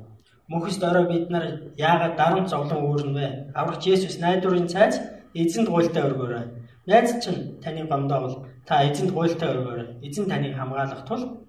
Мөхөс 0.48 0.76
дорой 0.78 1.04
бид 1.12 1.30
нар 1.30 1.44
яагаад 1.76 2.14
дарамт 2.16 2.48
зовлон 2.48 2.80
үүрнэ 2.88 3.12
вэ? 3.18 3.26
Аврагч 3.58 3.84
Есүс 3.94 4.16
найдварын 4.22 4.68
цайз 4.72 4.96
эзэнт 5.34 5.68
гуйлтаа 5.68 6.06
өргөөрэй. 6.08 6.44
Найз 6.86 7.10
чинь 7.22 7.60
таны 7.62 7.84
гомдоо 7.84 8.20
бол 8.20 8.36
та 8.64 8.80
эзэнт 8.88 9.12
гуйлтаа 9.12 9.52
өргөөрэй. 9.52 9.88
Эзэн 10.06 10.24
таныг 10.30 10.56
хамгаалах 10.56 11.04
тул 11.04 11.47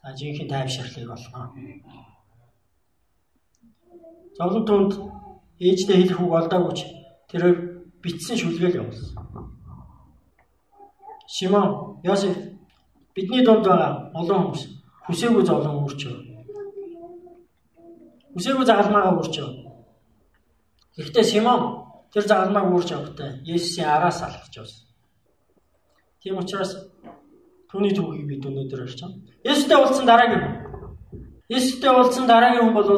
та 0.00 0.14
жинхэнэ 0.18 0.50
тайвширлыг 0.50 1.10
олгоо. 1.16 1.46
Зовлон 4.38 4.64
түнд 4.68 4.92
ээжтэй 5.58 5.96
хэлэх 5.98 6.20
үг 6.22 6.32
олдоогүйч 6.38 6.78
тэр 7.30 7.42
битсэн 8.02 8.36
шүлгээл 8.38 8.78
явуулсан. 8.80 9.10
Шимон, 11.34 12.00
Йосеф 12.06 12.36
бидний 13.14 13.42
дунд 13.44 13.66
байгаа 13.66 14.14
олон 14.14 14.38
хүмүүс 14.42 14.62
хүсээгүй 15.06 15.44
зовлон 15.44 15.82
үүрчөө. 15.82 16.16
Үсээгүй 18.36 18.64
загалмаагаа 18.66 19.18
байгаа. 19.18 19.50
Гэхдээ 20.96 21.24
Симон 21.30 21.60
тэр 22.12 22.24
загалмааг 22.30 22.74
үрж 22.74 22.90
авахдаа 22.92 23.30
Есүсийн 23.44 23.88
араас 23.88 24.22
алхаж 24.22 24.54
явсан. 24.56 24.86
Тийм 26.20 26.38
учраас 26.38 26.72
түүний 27.70 27.92
түүхийг 27.92 28.26
бид 28.28 28.46
өнөөдөр 28.48 28.80
харж 28.84 29.00
байгаа. 29.00 29.20
Есүстэй 29.44 29.76
уулзсан 29.76 30.06
дараагийн 30.08 30.40
хүн. 30.40 30.54
Есүстэй 31.52 31.90
уулзсан 31.92 32.26
дараагийн 32.26 32.64
хүн 32.64 32.76
бол 32.76 32.90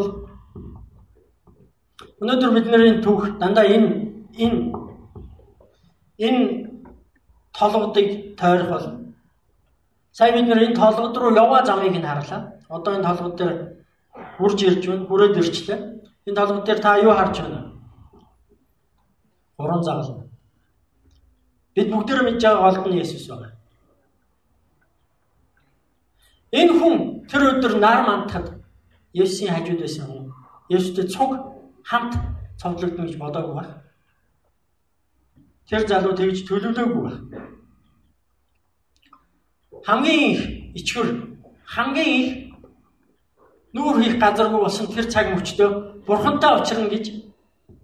өнөөдөр 2.22 2.50
бидний 2.54 3.00
түүх 3.02 3.22
дандаа 3.40 3.66
энэ 3.66 3.88
энэ 4.38 4.58
энэ 6.26 6.42
толгодыг 7.58 8.36
тойрох 8.38 8.70
болно. 8.70 9.14
Сая 10.12 10.32
бид 10.32 10.46
нэр 10.46 10.62
энэ 10.66 10.78
толгод 10.78 11.16
руу 11.16 11.34
яваа 11.34 11.64
замыг 11.66 11.96
нь 11.96 12.06
харлаа. 12.06 12.42
Одоо 12.68 12.94
энэ 12.94 13.08
толгод 13.08 13.34
дээр 13.38 13.54
хурж 14.38 14.58
ирж 14.62 14.82
байна, 14.86 15.06
хүрээд 15.06 15.40
ирчлээ. 15.40 15.78
Энэ 16.26 16.38
толгод 16.38 16.64
дээр 16.66 16.80
та 16.80 16.98
юу 16.98 17.14
харж 17.14 17.36
байна? 17.42 17.60
Гурван 19.58 19.82
загалмай. 19.82 20.28
Бид 21.74 21.88
бүгдээр 21.90 22.22
мэдж 22.22 22.42
байгаа 22.42 22.62
голд 22.70 22.86
нь 22.86 23.00
Есүс 23.02 23.26
байна. 23.28 23.59
Энэ 26.52 26.72
хүн 26.78 26.96
тэр 27.30 27.42
өдөр 27.50 27.78
нар 27.78 28.02
мантахад 28.06 28.58
Есүсийн 29.14 29.54
хажууд 29.54 29.80
байсан 29.80 30.06
хүн. 30.06 30.26
Есүстэй 30.70 31.06
цуг 31.06 31.30
хамт 31.84 32.14
цовдлогдно 32.60 33.06
гэж 33.06 33.16
бодоогүй 33.18 33.54
байна. 33.54 33.74
Тэр 35.68 35.86
залуу 35.86 36.14
тэгж 36.14 36.46
төлөвлөөгүй 36.48 37.02
байна. 37.06 37.20
Хамгийн 39.86 40.30
их 40.34 40.42
ичгэр 40.78 41.08
хамгийн 41.74 42.14
их 42.20 42.30
нүүр 43.74 44.02
хийх 44.02 44.16
газаргүй 44.18 44.60
болсон 44.62 44.86
тэр 44.94 45.06
цаг 45.10 45.26
мөчтөө 45.34 45.68
бурхантай 46.06 46.50
уулзрна 46.50 46.88
гэж 46.90 47.04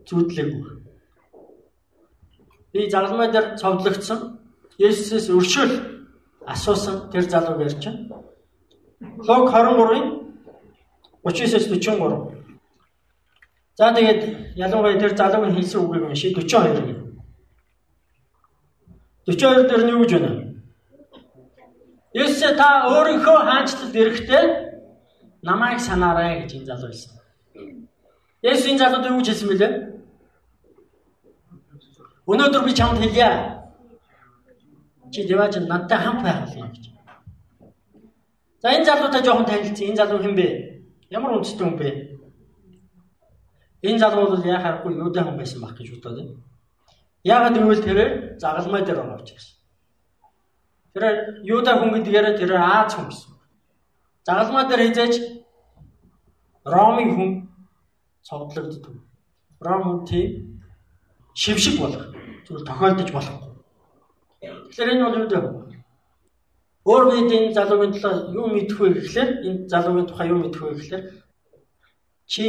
зүудлээгүй. 0.06 0.62
Би 2.72 2.90
загалмай 2.90 3.30
дээр 3.30 3.56
цовдлогдсон. 3.60 4.20
Есүсээс 4.78 5.30
өршөөл 5.30 5.74
асуусан 6.46 7.08
тэр 7.10 7.24
залууг 7.30 7.60
ярьж 7.62 7.82
байна. 7.86 8.26
Лог 9.00 9.50
23-ын 9.52 10.04
39-с 11.24 11.68
43. 11.68 12.36
За 13.76 13.92
тэгээд 13.92 14.56
ялангуяа 14.56 14.98
тэр 14.98 15.16
залуугийн 15.16 15.56
хэлсэн 15.56 15.80
үгийг 15.84 16.04
уншия 16.08 16.32
42. 16.32 17.06
42 19.26 19.68
дээр 19.68 19.82
нь 19.84 19.92
юу 19.92 20.00
гэж 20.00 20.12
байна? 20.16 20.32
Есүс 22.14 22.56
та 22.56 22.88
өөрийнхөө 22.88 23.38
хаанчлалд 23.44 23.94
ирэхдээ 24.00 24.44
намайг 25.42 25.80
санаарай 25.80 26.40
гэж 26.40 26.50
энэ 26.56 26.68
залуу 26.72 26.88
хэлсэн. 26.88 27.12
Есүс 28.40 28.66
энэ 28.70 28.80
залууд 28.80 29.04
юу 29.12 29.18
гэж 29.20 29.28
хэлсэн 29.28 29.48
бэлээ? 29.50 29.72
Өнөөдөр 32.26 32.62
би 32.64 32.72
чамд 32.72 32.98
хэлье. 33.02 33.30
Чи 35.12 35.28
дэваж 35.28 35.60
надтай 35.68 35.98
хамт 36.00 36.22
байх 36.24 36.48
болно 36.48 36.72
гэж. 36.72 36.95
За 38.66 38.72
энэ 38.74 38.84
залуутай 38.84 39.22
жоохон 39.22 39.46
танилцсан. 39.46 39.86
Энэ 39.86 39.96
залуу 39.96 40.18
хэн 40.18 40.34
бэ? 40.34 40.46
Ямар 41.14 41.38
үндэстэй 41.38 41.62
хүн 41.62 41.78
бэ? 41.78 41.88
Энэ 43.86 44.02
залуу 44.02 44.26
бол 44.34 44.42
яхахгүй 44.42 44.90
юудай 44.90 45.22
хүн 45.22 45.38
байсан 45.38 45.62
баг 45.62 45.78
гэж 45.78 45.94
бодоод 45.94 46.18
байна. 46.18 46.34
Яагаад 47.22 47.54
гэвэл 47.62 47.86
тэрээр 47.86 48.10
загалмай 48.42 48.82
дээр 48.82 49.06
орж 49.06 49.28
ирсэн. 49.30 49.54
Тэр 50.98 51.04
юудай 51.46 51.78
хүн 51.78 51.94
гэдгээрээ 51.94 52.34
тэр 52.42 52.58
Аз 52.58 52.90
хүн 52.98 53.06
гэсэн. 53.06 53.30
Загалмай 54.26 54.64
дээр 54.66 54.82
хизээч 54.90 55.14
Ромын 56.66 57.10
хүн 57.14 57.30
цогдлогддог. 58.26 58.98
Ром 59.62 59.82
хүн 59.86 59.98
тийм 60.10 60.58
шившиг 61.38 61.78
болох 61.78 62.10
зүйл 62.42 62.66
тохиолдож 62.66 63.10
болохгүй. 63.14 63.50
Тэгэхээр 64.42 64.90
энэ 64.90 65.04
бол 65.06 65.18
юу 65.22 65.30
вэ? 65.30 65.75
Өөр 66.86 67.04
бид 67.10 67.30
энэ 67.34 67.54
залуугийн 67.58 67.92
төлөө 67.98 68.14
юу 68.38 68.46
мэдэх 68.54 68.78
вэ 68.78 68.88
гэхлээр 68.94 69.30
энэ 69.42 69.60
залуугийн 69.66 70.06
тухай 70.06 70.26
юу 70.30 70.38
мэдэх 70.38 70.62
вэ 70.62 70.74
гэхлээр 70.78 71.04
чи 72.30 72.44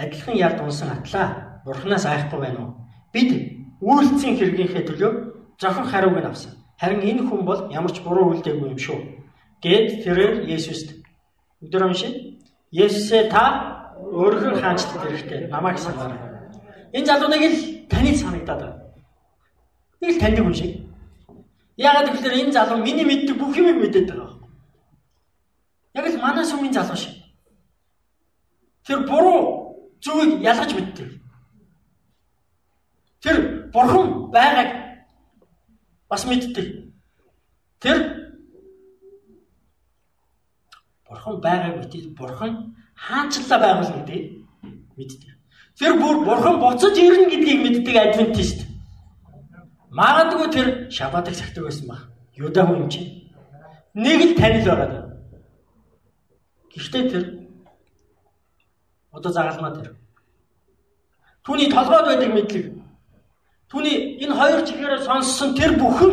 адилхан 0.00 0.36
ярд 0.36 0.58
унсан 0.64 0.88
атлаа. 0.96 1.60
Бурханаас 1.64 2.08
айхгүй 2.08 2.40
байна 2.40 2.60
уу? 2.64 2.72
Бид 3.12 3.30
үйлцэн 3.84 4.32
хэрэгийнхээ 4.40 4.88
төлөө 4.88 5.12
зохин 5.60 5.84
хариуг 5.84 6.16
нь 6.16 6.24
авсан. 6.24 6.52
Харин 6.80 7.04
энэ 7.04 7.22
хүн 7.28 7.44
бол 7.44 7.68
ямар 7.68 7.92
ч 7.92 8.00
буруу 8.00 8.32
үйлдэггүй 8.32 8.68
юм 8.72 8.80
шүү. 8.80 8.98
Гэт 9.60 10.08
тэрээр 10.08 10.48
Есүст 10.48 10.96
өдөр 11.60 11.92
уншин 11.92 12.40
Есүсээ 12.72 13.28
та 13.28 13.44
өөрхөн 14.00 14.56
хаанчлалд 14.56 15.04
хэрэгтэй 15.04 15.52
намайг 15.52 15.76
санаарай. 15.78 16.18
Энэ 16.96 17.06
залууныг 17.06 17.42
л 17.44 17.60
таныг 17.92 18.16
санагдаад 18.16 18.60
байна. 18.64 18.80
Нэг 20.00 20.10
л 20.16 20.20
таньдаг 20.20 20.44
хүн 20.48 20.56
шиг. 20.56 20.72
Яагаад 21.76 22.12
гэвэл 22.12 22.40
энэ 22.40 22.52
залуу 22.52 22.84
миний 22.84 23.04
мэддэг 23.04 23.36
бүх 23.38 23.56
юмыг 23.56 23.80
мэдээд 23.80 24.08
байгаа. 24.12 24.36
Яг 25.94 26.06
л 26.06 26.20
манай 26.20 26.44
сүмийн 26.44 26.72
залуу 26.72 26.96
шиг. 26.96 27.16
Тэр 28.84 29.06
буруу 29.08 29.40
зүгийг 30.04 30.42
ялгаж 30.42 30.70
мэддэг. 30.74 31.08
Тэр 33.22 33.36
бурхан 33.72 34.30
байгааг 34.34 34.70
бас 36.08 36.26
мэддэг. 36.26 36.92
Тэр 37.80 37.98
бурхан 41.08 41.40
байгааг 41.40 41.76
мэддэг. 41.78 42.12
Бурхан 42.18 42.76
хаанчлаа 42.94 43.58
байгуул 43.60 43.92
гэдэг 43.96 44.20
мэддэг. 44.96 45.30
Тэр 45.78 45.92
бүр 45.96 46.24
бурхан 46.26 46.60
буцаж 46.60 46.98
ирнэ 46.98 47.30
гэдгийг 47.30 47.60
мэддэг 47.62 47.96
адвентист. 47.96 48.71
Магадгүй 49.92 50.48
тэр 50.48 50.66
шабатыг 50.90 51.36
цагтаг 51.36 51.64
байсан 51.64 51.86
баг. 51.88 52.00
Юда 52.32 52.64
хүн 52.64 52.82
юм 52.84 52.88
чи. 52.88 53.28
Нэг 53.94 54.20
л 54.24 54.38
танил 54.40 54.64
байгаа. 54.64 55.20
Гэхдээ 56.72 57.02
тэр 57.12 57.24
одоо 59.12 59.32
загалмаа 59.32 59.76
тэр. 59.76 59.96
Түүний 61.44 61.68
толгойд 61.68 62.06
байдаг 62.08 62.32
мэдлэг. 62.32 62.66
Түүний 63.68 64.16
энэ 64.24 64.32
хоёр 64.32 64.60
чихээрээ 64.64 65.04
сонссон 65.04 65.52
тэр 65.52 65.76
бүхэн 65.76 66.12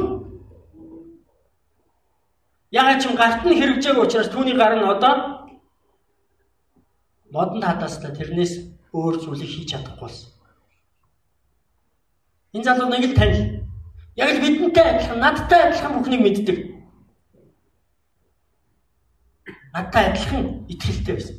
ягаад 2.71 2.99
ч 2.99 3.07
юм 3.07 3.15
гарт 3.15 3.47
нь 3.47 3.55
хэрэгжээг 3.55 3.95
учраас 3.95 4.27
түүний 4.27 4.59
гар 4.59 4.75
нь 4.75 4.83
одоо 4.83 5.47
модон 7.31 7.63
хатаастай 7.63 8.11
тэрнээс 8.11 8.53
өөр 8.91 9.15
зүйлийг 9.23 9.47
хийж 9.47 9.71
чадахгүй 9.71 10.03
болсон. 10.03 10.31
Энэ 12.53 12.63
залуу 12.63 12.89
нэг 12.89 13.03
л 13.07 13.15
танил. 13.15 13.58
Яг 14.19 14.29
л 14.35 14.41
бидэнтэй 14.43 14.83
адилхан, 14.83 15.19
надтай 15.23 15.61
адилхан 15.69 15.93
бүхнийг 15.95 16.21
мэддэг. 16.23 16.57
Надтай 19.73 20.03
адилхан 20.11 20.41
итгэлтэй 20.67 21.15
байсан. 21.15 21.37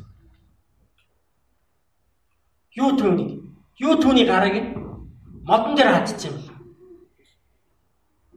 Юу 2.80 2.96
түүнийг? 2.96 3.30
Юу 3.84 3.94
түүний 4.00 4.24
гарыг 4.24 4.56
модон 5.44 5.76
дээр 5.76 5.92
хатчихсан 5.92 6.32
юм. 6.32 6.50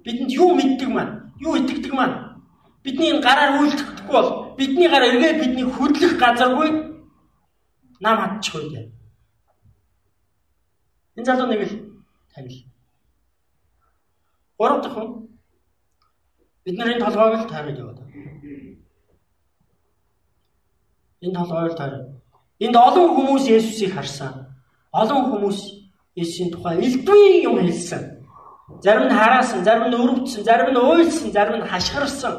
Бидэнд 0.04 0.32
юу 0.36 0.56
мэддэг 0.56 0.90
маань? 0.92 1.32
Юу 1.40 1.56
итгэдэг 1.56 1.94
маань? 1.96 2.44
Бидний 2.84 3.22
гараар 3.24 3.64
үйлдэхгүй 3.64 4.12
бол 4.12 4.56
бидний 4.58 4.90
гар 4.92 5.08
эргээд 5.08 5.40
бидний 5.40 5.64
хөдлөх 5.64 6.20
газаргүй 6.20 6.70
нам 8.04 8.18
хатчих 8.20 8.56
үү. 8.56 8.92
Энэ 11.16 11.26
залуу 11.26 11.48
нэг 11.48 11.62
л 11.64 11.74
танил. 12.34 12.73
Гурав 14.64 14.82
дахь 14.82 14.96
нь 14.96 15.28
бид 16.64 16.76
нар 16.78 16.90
энэ 16.92 17.04
толгойг 17.04 17.34
л 17.36 17.52
тайраад 17.52 17.80
яваад 17.84 18.00
байна. 18.00 18.16
Энэ 21.24 21.36
толгойг 21.36 21.72
л 21.72 21.80
тайраад. 21.80 22.06
Энд 22.64 22.76
олон 22.88 23.08
хүмүүс 23.16 23.46
Есүсийг 23.58 23.92
харсан. 23.94 24.56
Олон 25.02 25.24
хүмүүс 25.28 25.60
Есүсийн 26.16 26.50
тухай 26.52 26.80
элдвийн 26.80 27.44
юм 27.44 27.56
хэлсэн. 27.60 28.04
Зарим 28.80 29.06
нь 29.12 29.18
хараасан, 29.20 29.66
зарим 29.68 29.88
нь 29.92 30.00
өрөвдсөн, 30.00 30.44
зарим 30.48 30.70
нь 30.72 30.80
уйлсан, 30.80 31.30
зарим 31.36 31.56
нь 31.60 31.68
хашгирсан. 31.68 32.36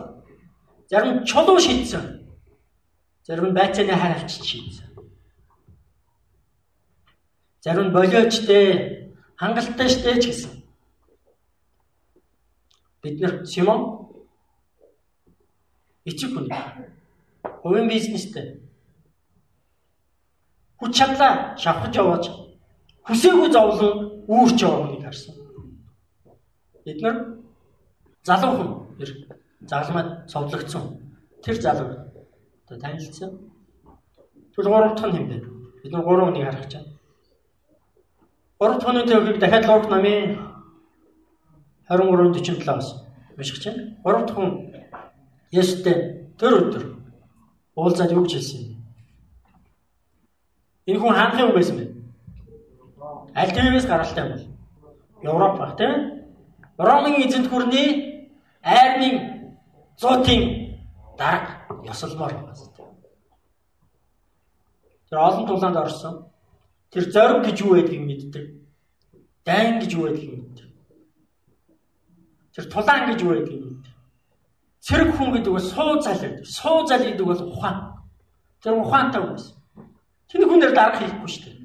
Зарим 0.88 1.12
нь 1.20 1.24
чулуу 1.28 1.60
шийдсэн. 1.60 2.04
Зарим 3.26 3.46
нь 3.52 3.56
байцааны 3.58 3.92
хайр 4.00 4.16
авчиж 4.16 4.44
шийдсэн. 4.48 4.88
Зарим 7.64 7.84
нь 7.88 7.94
болиочтэй, 7.96 8.66
хангалттай 9.36 9.88
штэ 9.92 10.12
ч 10.22 10.26
гэсэн. 10.32 10.53
Бид 13.04 13.20
нэр 13.20 13.44
Симон 13.44 13.80
эцэг 16.08 16.30
хүн. 16.32 16.48
Хувийн 17.60 17.88
бизнестэй. 17.88 18.64
Хүч 20.80 20.92
чадлаа 20.96 21.52
шавхаж 21.60 21.92
яваач 22.00 22.24
хүсээгүй 23.04 23.48
зовлон 23.52 24.24
үүрч 24.24 24.58
яваа 24.64 24.80
хүнийг 24.88 25.04
харсан. 25.04 25.36
Бид 26.84 26.98
нар 27.04 27.16
залуу 28.24 28.52
хүн 28.56 28.70
загалмайд 29.68 30.08
цовдлогдсон. 30.32 30.84
Тэр 31.44 31.60
залуу 31.60 32.08
одоо 32.64 32.78
танилцсан. 32.80 33.30
Тэгвэл 34.56 34.72
гурав 34.72 34.96
дахь 34.96 35.12
нь 35.12 35.18
юм 35.20 35.28
бэ? 35.28 35.36
Бид 35.82 35.92
нар 35.92 36.04
гурван 36.08 36.32
хүнийг 36.32 36.48
харах 36.48 36.64
гэж 36.64 36.72
байна. 36.72 36.92
Гурав 38.58 38.76
дахь 38.80 38.88
хүний 38.88 39.04
төвийг 39.04 39.38
дахиад 39.40 39.68
Лук 39.68 39.90
намын 39.92 40.53
23:47-аас 41.88 42.86
уншиж 43.36 43.64
байна. 43.64 43.96
Гурав 44.04 44.26
дахь 44.26 44.36
хүн 44.36 44.50
Есүстэй 45.52 46.28
тэр 46.38 46.52
өдөр 46.60 46.84
уулзаад 47.76 48.12
юу 48.12 48.24
гэж 48.24 48.32
хэлсэн 48.34 48.60
юм? 48.60 48.74
Энэ 50.86 50.98
хүн 51.00 51.14
хаанхын 51.14 51.46
хүн 51.46 51.56
байсан 51.56 51.76
бэ? 51.78 51.86
Аль 53.34 53.54
тэрээс 53.54 53.86
гаралтай 53.86 54.24
бол 54.30 54.44
Европ 55.22 55.58
баг 55.58 55.76
тийм 55.76 55.92
Ромын 56.78 57.22
эзэнт 57.22 57.48
гүрний 57.50 57.90
айрны 58.62 59.08
зуутын 60.00 60.42
дарга 61.18 61.52
ёсолмоор 61.86 62.34
байсан. 62.46 62.68
Тэр 65.08 65.18
олон 65.18 65.46
тулаанд 65.46 65.76
орсон. 65.76 66.26
Тэр 66.90 67.10
зориг 67.10 67.46
гэж 67.46 67.56
юу 67.62 67.74
байдгийг 67.74 68.02
мэддэг. 68.02 68.44
Дайн 69.44 69.78
гэж 69.80 69.90
юу 69.94 70.06
байдгийг 70.06 70.32
мэддэг. 70.34 70.63
Тэр 72.54 72.64
тулаан 72.70 73.10
гэж 73.10 73.18
юу 73.22 73.34
байдгийг 73.34 73.62
мэддэг. 73.66 73.94
Цэрэг 74.86 75.10
хүн 75.16 75.30
гэдэг 75.34 75.52
бол 75.52 75.60
суу 75.60 76.00
зал 76.00 76.18
гэдэг. 76.22 76.46
Суу 76.46 76.86
зал 76.86 77.02
гэдэг 77.02 77.26
бол 77.26 77.42
ухаан. 77.50 77.78
Тэр 78.62 78.78
ухаантай 78.78 79.22
байсан. 79.22 79.56
Тэр 80.30 80.46
хүнээр 80.46 80.74
дарга 80.74 80.98
хийхгүй 81.02 81.28
шүү 81.28 81.44
дээ. 81.44 81.58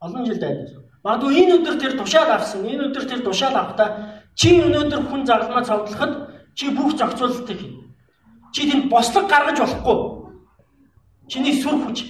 Олон 0.00 0.24
жил 0.26 0.40
дайдсан. 0.40 0.82
Магадгүй 1.04 1.34
энэ 1.42 1.54
өдөр 1.60 1.76
тэр 1.76 1.92
тушаал 1.98 2.30
авсан. 2.30 2.64
Энэ 2.64 2.88
өдөр 2.88 3.04
тэр 3.04 3.20
тушаал 3.20 3.56
авахдаа 3.56 4.22
чи 4.34 4.48
өнөөдөр 4.64 5.02
хүн 5.10 5.26
зарламаа 5.26 5.64
цовдлоход 5.66 6.12
чи 6.54 6.70
бүх 6.70 6.96
зохицуулалтыг 6.96 7.58
хийнэ. 7.58 7.82
Чи 8.54 8.70
тэнд 8.70 8.88
бослог 8.88 9.28
гаргаж 9.28 9.58
болохгүй. 9.60 9.98
Чиний 11.28 11.60
сүр 11.62 11.84
хүч, 11.84 12.04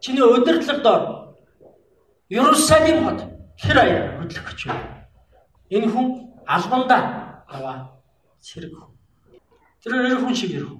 чиний 0.00 0.22
удирдлага 0.22 0.82
доор 0.82 1.02
Иерусалим 2.28 3.04
хот 3.04 3.20
хэр 3.58 3.78
аяа 3.78 4.22
хөдлөх 4.22 4.46
гэж 4.46 4.60
байна. 4.66 5.10
Энэ 5.70 5.88
хүн 5.90 6.29
албандаа 6.54 7.02
аваа 7.48 7.76
сэрэг. 8.40 8.74
Тэр 9.82 9.92
нэр 9.92 10.20
хүн 10.20 10.34
шиг 10.34 10.50
ирэх. 10.50 10.72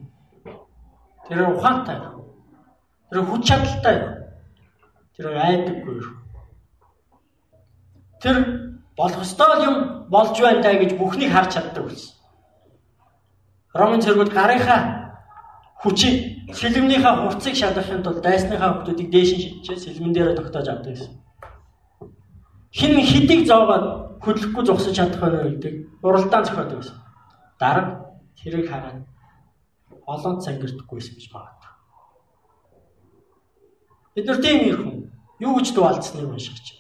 Тэр 1.29 1.47
ухаантай. 1.55 1.99
Тэр 3.11 3.23
хүч 3.25 3.43
чадалтай. 3.49 3.97
Тэр 5.17 5.27
айдаггүй 5.39 5.95
ирэх. 5.97 6.17
Тэр 8.21 8.37
болох 8.97 9.23
ёстой 9.23 9.65
юм 9.65 9.77
болж 10.11 10.35
байна 10.41 10.63
даа 10.63 10.75
гэж 10.75 10.99
бүхнийг 10.99 11.33
харж 11.33 11.55
чаддаг 11.55 11.85
болсон. 11.85 12.15
Ромын 13.73 14.03
цэргүүд 14.03 14.35
гарынхаа 14.35 14.81
хүчийг 15.83 16.53
сэлмнийхаа 16.53 17.15
хувцсыг 17.31 17.55
шалгахын 17.57 18.03
тулд 18.03 18.21
дайсныхаа 18.23 18.83
хүмүүсийг 18.83 19.09
дээш 19.11 19.31
нь 19.33 19.43
шидчихээ 19.43 19.79
сэлмэн 19.85 20.13
дээрээ 20.13 20.37
тогтоож 20.37 20.69
авдаг 20.69 20.93
гэсэн. 20.93 21.15
Хин 22.71 23.01
хидийг 23.03 23.47
зоогоод 23.47 24.21
хөдлөхгүй 24.23 24.65
зогсож 24.67 24.95
чадах 24.95 25.21
байна 25.21 25.43
гэдэг 25.43 25.75
уралдаан 26.03 26.45
зохиодог 26.45 26.79
гэсэн. 26.79 26.99
Дарга 27.59 28.15
тэрийг 28.39 28.71
хараад 28.71 29.03
олон 30.07 30.41
цангирдахгүйсэн 30.45 31.15
гэж 31.19 31.27
магадгүй. 31.35 31.73
Бид 34.15 34.27
нар 34.27 34.39
тийм 34.39 34.61
их 34.71 34.79
хүн 34.79 34.97
юу 35.41 35.57
гэж 35.59 35.75
дуалцсныг 35.75 36.31
байна. 36.31 36.79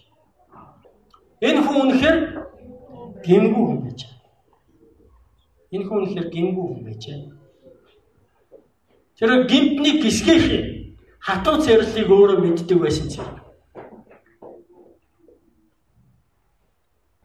Энэ 1.40 1.60
хүн 1.64 1.76
үнэхээр 1.82 2.18
гимгүү 3.24 3.64
хүн 3.66 3.80
байж 3.82 4.00
байна. 4.04 4.20
Энэ 5.72 5.84
хүн 5.88 5.98
үнэхээр 5.98 6.28
гимгүү 6.30 6.66
хүн 6.68 6.84
байж 6.84 7.02
байна. 7.08 7.34
Тэр 9.16 9.30
гимтний 9.48 9.94
гисгэх 10.04 10.44
хатуу 11.18 11.56
цэрлийг 11.64 12.08
өөрөө 12.12 12.38
мэддэг 12.40 12.78
байсан 12.80 13.08
зэрэг. 13.08 13.39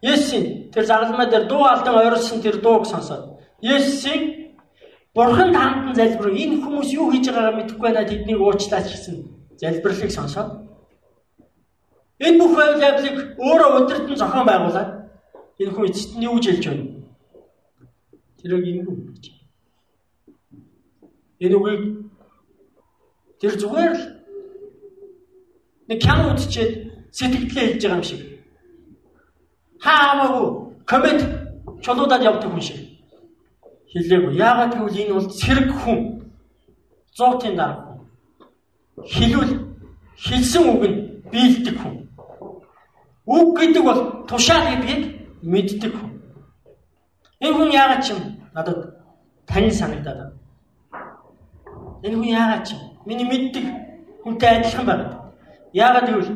Есүсийн 0.01 0.71
тэр 0.71 0.85
загалмай 0.85 1.29
дээр 1.29 1.47
дуу 1.47 1.63
алдан 1.63 1.95
ойрлсон 1.95 2.41
тэр 2.41 2.57
дууг 2.61 2.85
сонсоод 2.85 3.39
Есүсийн 3.61 4.21
Бурхан 5.15 5.53
таамдан 5.53 5.95
залбир 5.95 6.35
энэ 6.35 6.59
хүмүүс 6.63 6.89
юу 6.99 7.11
хийж 7.11 7.31
байгаагаа 7.31 7.57
мэдэхгүй 7.57 7.81
байна 7.81 8.09
тэднийг 8.09 8.39
уучлаач 8.41 8.87
гэсэн 8.91 9.15
залбирлыг 9.61 10.11
сонсоод 10.11 10.65
Энэ 12.19 12.39
бүх 12.39 12.55
байвал 12.55 12.79
явдлыг 12.79 13.17
өөрөө 13.39 13.69
өдөртөн 13.79 14.15
зохион 14.15 14.47
байгуулад 14.47 14.89
энэ 15.59 15.71
хүн 15.71 15.87
эцэст 15.89 16.15
нь 16.15 16.23
юу 16.23 16.39
хэлж 16.39 16.63
байна? 16.67 16.85
Тэрийг 18.39 18.65
ингэв 18.71 18.95
гэж. 19.11 19.25
Энэ 21.43 21.55
үгийг 21.59 21.83
тэр 23.39 23.53
зүгээр 23.59 23.93
л 23.99 24.03
нэг 25.91 25.99
кям 25.99 26.19
үдчихэд 26.31 26.71
сэтгэлдээ 27.11 27.65
хэлж 27.67 27.83
байгаа 27.83 27.99
юм 27.99 28.07
шиг. 28.07 28.21
Хаамаагүй 29.85 30.45
коммент 30.89 31.21
чулуудад 31.83 32.21
явдаг 32.23 32.49
хүн 32.49 32.61
шиг. 32.61 32.79
Хэлээгүй. 33.91 34.33
Яагаад 34.33 34.73
гэвэл 34.73 35.01
энэ 35.01 35.13
бол 35.13 35.29
цэрэг 35.39 35.69
хүн. 35.81 35.99
Зуутын 37.17 37.55
дарга. 37.55 38.01
Хилүүл 39.13 39.51
хэлсэн 40.25 40.63
үг 40.73 40.83
нь 40.89 40.97
биелдэг 41.31 41.75
хүн. 41.77 41.95
Үг 43.25 43.59
гэдэг 43.59 43.83
бол 43.83 44.01
тушаал 44.29 44.65
гэдгийг 44.73 45.03
мэддэг 45.43 45.93
хүн. 45.93 46.11
Энэ 47.45 47.53
хүн 47.53 47.69
яагаад 47.71 48.01
ч 48.01 48.09
юм 48.13 48.19
надад 48.55 48.97
тань 49.45 49.69
санагдаад 49.69 50.17
байна. 50.17 50.33
Энэ 52.01 52.15
хүн 52.17 52.33
яагаад 52.41 52.63
ч 52.65 52.73
миний 53.05 53.27
мэддэг 53.29 53.65
хүнтэй 54.23 54.49
адилхан 54.49 54.85
байна. 54.85 55.05
Яагаад 55.73 56.09
гэвэл 56.09 56.31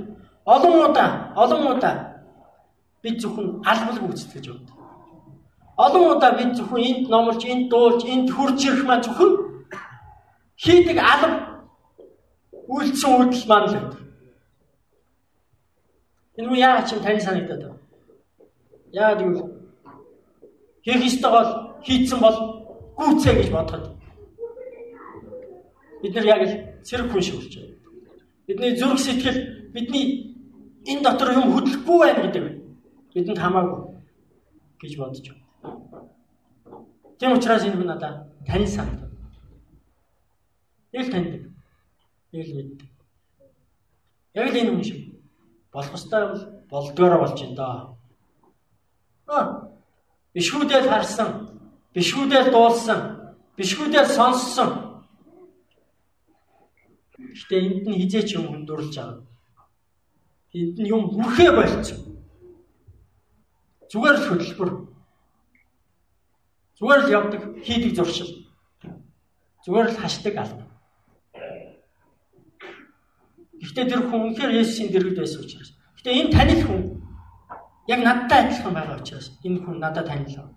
олон 0.46 0.74
удаа 0.86 1.34
олон 1.36 1.66
удаа 1.74 2.09
бид 3.02 3.22
зөвхөн 3.22 3.62
албал 3.66 4.00
гүйцэтгэж 4.00 4.46
байна. 4.50 4.72
Олон 5.78 6.18
удаа 6.18 6.32
бид 6.38 6.56
зөвхөн 6.58 6.84
энд 6.90 7.10
номлож, 7.10 7.44
энд 7.46 7.70
дуулж, 7.70 8.04
энд 8.04 8.30
хурж 8.36 8.60
ирэх 8.66 8.84
маань 8.86 9.04
зөвхөн 9.04 9.32
хийдэг 10.64 10.98
алба 11.00 11.30
үйлдэл 12.68 13.12
үйлдэл 13.18 13.48
маань 13.48 13.68
л 13.70 13.76
байдаг. 13.76 14.00
Энэ 16.38 16.48
хүн 16.48 16.64
яагаад 16.68 16.88
ч 16.88 16.92
тань 17.00 17.26
санагдаад 17.26 17.62
байна. 17.64 17.80
Яагаад 18.92 19.20
гэвэл 19.24 19.44
хийх 20.84 21.02
ёстой 21.08 21.32
бол 21.32 21.50
хийцэн 21.88 22.20
бол 22.20 22.38
гүйцээ 23.00 23.34
гэж 23.40 23.50
бодоход 23.52 23.86
бид 26.02 26.16
нар 26.16 26.26
яг 26.26 26.42
л 26.44 26.54
цэрэг 26.84 27.12
хүн 27.12 27.22
шиг 27.22 27.36
болж 27.40 27.54
байна. 27.56 27.76
Бидний 28.48 28.76
зүрх 28.76 29.00
сэтгэл 29.00 29.40
бидний 29.74 30.06
энэ 30.86 31.04
дотор 31.04 31.32
юм 31.40 31.56
хөдлөхгүй 31.56 32.00
байна 32.00 32.22
гэдэг 32.28 32.59
бидэнд 33.20 33.40
хамаагүй 33.40 34.00
гэж 34.80 34.94
бодож 34.98 35.28
байна. 35.28 35.44
Тийм 37.20 37.36
учраас 37.36 37.64
энэ 37.64 37.76
хүн 37.76 37.88
надад 37.92 38.16
тань 38.48 38.68
санагдав. 38.68 39.12
Нэг 40.94 41.06
л 41.06 41.12
таньдаг. 41.12 41.44
Нэг 42.32 42.48
л 42.48 42.56
мэддэг. 42.56 42.90
Яг 44.34 44.48
л 44.50 44.60
энэ 44.60 44.72
хүн 44.72 44.84
шиг 44.84 45.00
болох 45.74 45.94
ёстой 45.94 46.24
бол 46.32 46.44
болдгоор 46.72 47.20
болж 47.20 47.40
байна 47.40 47.56
да. 47.56 47.68
Аа. 49.28 49.46
Бишгүүдэл 50.34 50.90
харсан, 50.90 51.30
бишгүүдэл 51.94 52.52
дуулсан, 52.52 53.34
бишгүүдэл 53.58 54.08
сонссон. 54.08 55.04
Гэтэ 57.20 57.56
энд 57.60 57.86
нь 57.90 58.00
хизээч 58.00 58.38
юм 58.38 58.48
хүндүрлж 58.48 58.96
байгаа. 58.96 59.26
Энд 60.54 60.78
нь 60.80 60.88
юм 60.88 61.04
хүрхээ 61.12 61.52
болцсон. 61.52 62.09
Зүгээр 63.90 64.16
л 64.22 64.28
хөдөлбөр. 64.30 64.72
Зүгээр 66.78 67.02
л 67.04 67.14
явдаг, 67.14 67.42
хийдэг 67.66 67.94
зуршил. 67.98 68.46
Зүгээр 69.66 69.88
л 69.90 69.98
хашдаг 69.98 70.36
алба. 70.38 70.66
Гэхдээ 73.60 73.86
тэр 73.90 74.02
хүн 74.08 74.32
үнэхээр 74.32 74.56
Есүсийн 74.62 74.94
дэргэд 74.94 75.20
байсан 75.20 75.44
учраас. 75.44 75.76
Гэхдээ 76.00 76.16
энэ 76.16 76.32
танил 76.32 76.62
хүн 76.64 76.82
яг 77.92 78.00
надтай 78.06 78.40
адилхан 78.48 78.74
байгаа 78.74 79.02
учраас 79.02 79.36
энэ 79.44 79.60
хүн 79.66 79.78
надад 79.84 80.08
танил. 80.08 80.56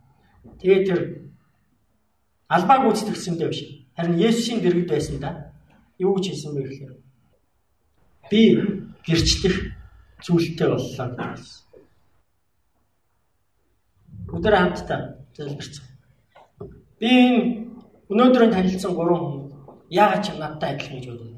Тэгээд 0.62 0.87
тэр 0.87 1.01
албааг 2.47 2.81
гүйцэтгсэндээ 2.87 3.49
биш. 3.51 3.61
Харин 3.97 4.23
Есүсийн 4.23 4.61
дэргэд 4.62 4.88
байсан 4.92 5.18
да. 5.18 5.51
Юу 5.99 6.14
гэж 6.14 6.31
хэлсэн 6.31 6.55
бэ 6.55 6.62
гэхээр 6.62 6.95
би 8.31 8.40
гэрчлэх 9.03 9.57
зүйлтэй 10.23 10.68
боллоо 10.71 11.09
гэсэн. 11.11 11.72
Өдөр 14.33 14.55
хамтдаа 14.57 15.01
залбирцсан. 15.37 15.85
Би 16.99 17.09
энэ 17.09 17.40
өнөөдрийн 18.11 18.53
танилцсан 18.55 18.92
гурван 18.95 19.23
хүн 19.25 19.42
яагаад 19.90 20.25
ч 20.25 20.29
надтай 20.33 20.71
адилхан 20.73 20.97
гэж 20.97 21.07
бодов. 21.11 21.29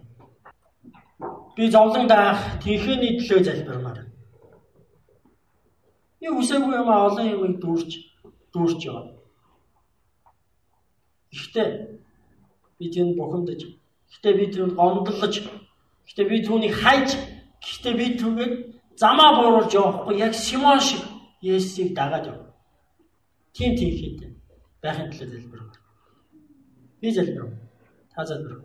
Би 1.56 1.70
зовлон 1.70 2.06
даах 2.06 2.40
тэнхээний 2.62 3.12
төлөө 3.18 3.40
залбирмаар. 3.44 3.98
Би 6.20 6.26
үсээгүй 6.38 6.74
юм 6.80 6.88
олон 6.88 7.26
юмыг 7.34 7.54
дүүрч 7.62 7.90
дүүрч 8.52 8.80
яваа. 8.88 9.10
Гэхдээ 11.34 11.68
би 12.78 12.84
тэнд 12.94 13.16
бухимдаж, 13.18 13.60
гэхдээ 14.10 14.34
би 14.38 14.44
тэнд 14.54 14.72
гомдлож 14.78 15.34
Гэтэ 16.04 16.28
би 16.28 16.36
түүнийг 16.44 16.74
хайж 16.78 17.16
гэхдээ 17.64 17.94
би 17.96 18.06
түүгээд 18.20 18.54
замаа 19.00 19.40
бууруулж 19.40 19.72
явахгүй 19.72 20.20
яг 20.20 20.34
Симон 20.36 20.80
шиг 20.80 21.00
Есүсийг 21.40 21.96
дагаад 21.96 22.28
яв. 22.28 22.38
Тим 23.54 23.76
тийм 23.78 23.92
хэд 24.00 24.20
байхын 24.82 25.10
төлөө 25.10 25.28
залбир. 25.30 25.60
Би 27.00 27.10
залбир. 27.14 27.44
Та 28.14 28.24
залбир. 28.26 28.64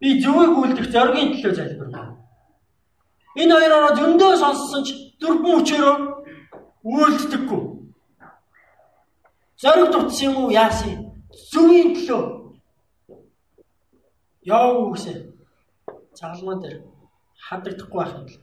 Би 0.00 0.08
зүгийг 0.22 0.58
үлдэх 0.58 0.90
зоргийн 0.94 1.30
төлөө 1.34 1.54
залбир. 1.58 1.88
Энэ 3.38 3.54
хоёроо 3.54 3.94
зөндөө 3.98 4.32
сонссон 4.42 4.82
ч 4.86 4.88
дөрвөн 5.20 5.54
хүчээрөө 5.62 5.96
үйлддэггүй. 6.82 7.62
Зориг 9.62 9.88
дутсан 9.92 10.26
юм 10.28 10.36
уу 10.42 10.50
яасан? 10.50 11.14
Зүгийн 11.52 11.94
төлөө 11.94 12.22
яав 14.42 14.74
үгсэ. 14.90 15.12
Цагалмаа 16.18 16.58
дээр 16.62 16.82
хадагдахгүй 17.46 17.98
байх 18.00 18.12
юм 18.18 18.26
л. 18.26 18.36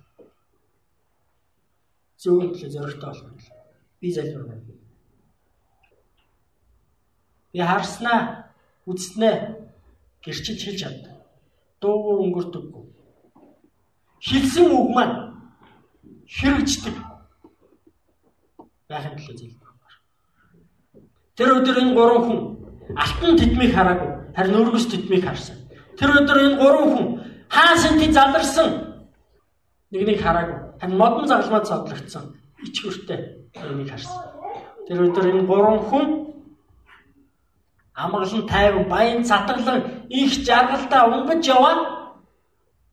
Зүгийн 2.22 2.52
төлөө 2.56 2.72
зоригтой 2.72 3.10
болох 3.12 3.28
юм 3.28 3.36
л. 3.36 3.65
Би 4.00 4.12
залбирна. 4.12 4.60
Би 7.54 7.60
харснаа, 7.60 8.52
үзснээ 8.86 9.36
гэрчилж 10.24 10.62
хэлж 10.66 10.80
чаддаг. 10.82 11.16
Дуу 11.80 12.20
өнгөрдөггүй. 12.24 12.84
Хэлсэн 14.20 14.68
үг 14.72 14.90
маань 14.92 15.16
хэрэгждэг. 16.28 16.96
Байхын 18.90 19.16
төлөө 19.18 19.36
зэлдэг. 19.40 19.66
Тэр 21.36 21.50
өдөр 21.60 21.78
энэ 21.82 21.96
гурван 21.96 22.24
хүн 22.28 22.40
алтан 22.96 23.38
тэтмийг 23.40 23.74
хараагүй, 23.76 24.12
харин 24.36 24.60
өргөс 24.62 24.86
тэтмийг 24.92 25.24
харсан. 25.26 25.58
Тэр 25.98 26.12
өдөр 26.20 26.38
энэ 26.44 26.60
гурван 26.60 26.90
хүн 26.92 27.08
хаасанти 27.50 28.12
заларсан 28.12 28.70
нэгнийг 29.92 30.22
хараагүй, 30.22 30.60
харин 30.80 30.98
модон 30.98 31.28
загалмаад 31.28 31.68
цодлогдсон 31.68 32.26
ичгүртэй 32.66 33.20
нэгнийг 33.56 33.90
харсан. 33.90 34.22
Тэр 34.88 35.00
өдөр 35.06 35.26
энэ 35.30 35.48
гурван 35.50 35.80
хүн 35.90 36.08
амгалан 38.04 38.44
тайван 38.48 38.86
баян 38.90 39.24
цатгалан 39.30 39.80
их 40.10 40.32
жаргалдаа 40.48 41.04
унгаж 41.16 41.42
яваад 41.56 41.82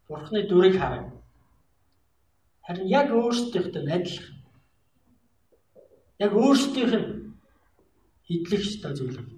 Бурхны 0.09 0.41
дүрийг 0.49 0.77
харав. 0.79 1.05
Харин 2.67 2.87
яг 2.87 3.09
өөрсдийнхтэй 3.11 3.83
адилхан. 3.97 4.37
Яг 6.25 6.33
өөрсдийнх 6.37 6.95
нь 7.01 7.09
идэх 8.29 8.63
ёстой 8.69 8.93
зүйлийг 8.97 9.29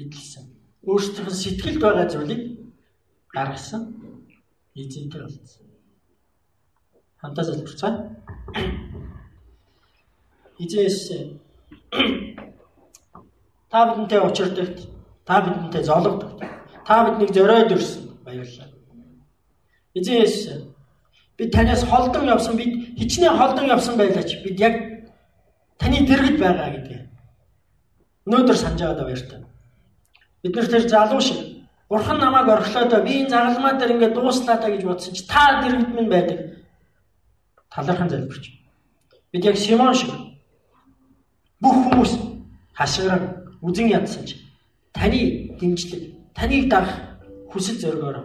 идэлсэн. 0.00 0.44
Өөрсдийнх 0.88 1.30
нь 1.30 1.40
сэтгэлд 1.42 1.80
байгаа 1.82 2.06
зүйлийг 2.10 2.42
гаргасан 3.34 3.82
эзэнтэй 4.74 5.20
болсон. 5.22 5.66
Хамтаа 7.20 7.44
залбирцгаая. 7.44 7.96
Эзэс 10.62 11.10
та 13.70 13.78
бидэнтэй 13.88 14.20
учирдагт, 14.20 14.78
та 15.26 15.40
бидэнтэй 15.42 15.82
зологдогт, 15.82 16.38
та 16.86 17.04
биднийг 17.04 17.34
зориод 17.34 17.72
ирсэн 17.72 18.02
баярлалаа. 18.24 18.68
Эзэс 19.94 20.62
бид 21.36 21.52
танаас 21.52 21.82
холдон 21.84 22.28
явсан 22.28 22.56
бид 22.56 22.94
хичнээн 22.98 23.38
холдон 23.38 23.66
явсан 23.66 23.96
байлаач 23.96 24.30
бид 24.44 24.60
яг 24.60 24.74
таны 25.78 26.06
дэргэд 26.06 26.38
байгаа 26.38 26.70
гэдэг. 26.70 27.00
Өнөөдөр 28.26 28.56
санаж 28.56 28.80
байгаа 28.80 29.04
баяртай. 29.04 29.40
Бид 30.42 30.54
нар 30.54 30.66
тэр 30.66 30.88
залуу 30.88 31.20
шиг 31.20 31.38
Бурхан 31.88 32.18
намайг 32.18 32.48
орхлоодоо 32.48 33.02
би 33.04 33.20
энэ 33.20 33.30
загалмаа 33.30 33.72
дээр 33.76 33.92
ингээд 33.92 34.14
дууслаа 34.14 34.56
та 34.56 34.70
гэж 34.70 34.82
бодсон 34.84 35.12
чи 35.14 35.26
та 35.26 35.60
дэргэд 35.60 35.92
минь 35.92 36.08
байдаг. 36.08 36.38
Талархан 37.68 38.08
залбирч. 38.08 38.48
Бид 39.32 39.44
яг 39.44 39.56
Симон 39.58 39.94
шиг 39.94 40.10
бүх 41.62 41.76
хүмүүс 41.86 42.12
хашгиран 42.74 43.22
үзен 43.62 43.88
ядсан 43.88 44.26
чи 44.26 44.36
таны 44.92 45.54
дэмжлэг, 45.58 46.02
таныг 46.34 46.68
дарах 46.68 46.98
хүсэл 47.50 47.78
зоригоор 47.78 48.18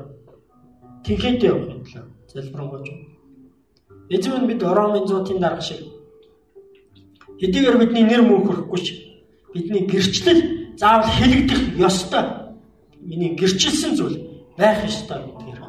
тэнхээтэй 1.06 1.50
явах 1.50 1.70
лээ. 1.70 2.04
Залбирanгуйч. 2.34 2.88
Эзэн 4.10 4.48
бид 4.48 4.64
Ромын 4.64 5.06
100-ийн 5.06 5.40
дарга 5.40 5.62
шиг 5.62 5.80
хэдийгээр 7.40 7.78
бидний 7.78 8.04
нэр 8.04 8.22
мөнхөрөхгүй 8.26 8.80
ч 8.82 8.88
бидний 9.54 9.86
гэрчлэл 9.86 10.76
заавал 10.78 11.08
хэлэгдэх 11.08 11.78
ёстой. 11.78 12.26
Миний 13.02 13.36
гэрчилсэн 13.36 13.96
зүйл 13.96 14.18
байх 14.58 14.84
ёстой 14.84 15.22
гэдгээр 15.24 15.62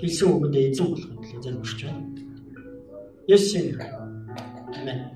хэлсэн 0.00 0.28
үгэндээ 0.28 0.64
эзэн 0.70 0.86
болох 0.90 1.10
лээ 1.22 1.42
залбирч 1.44 1.80
байна. 1.84 2.02
Есүс 3.28 3.54
Амен. 4.76 5.15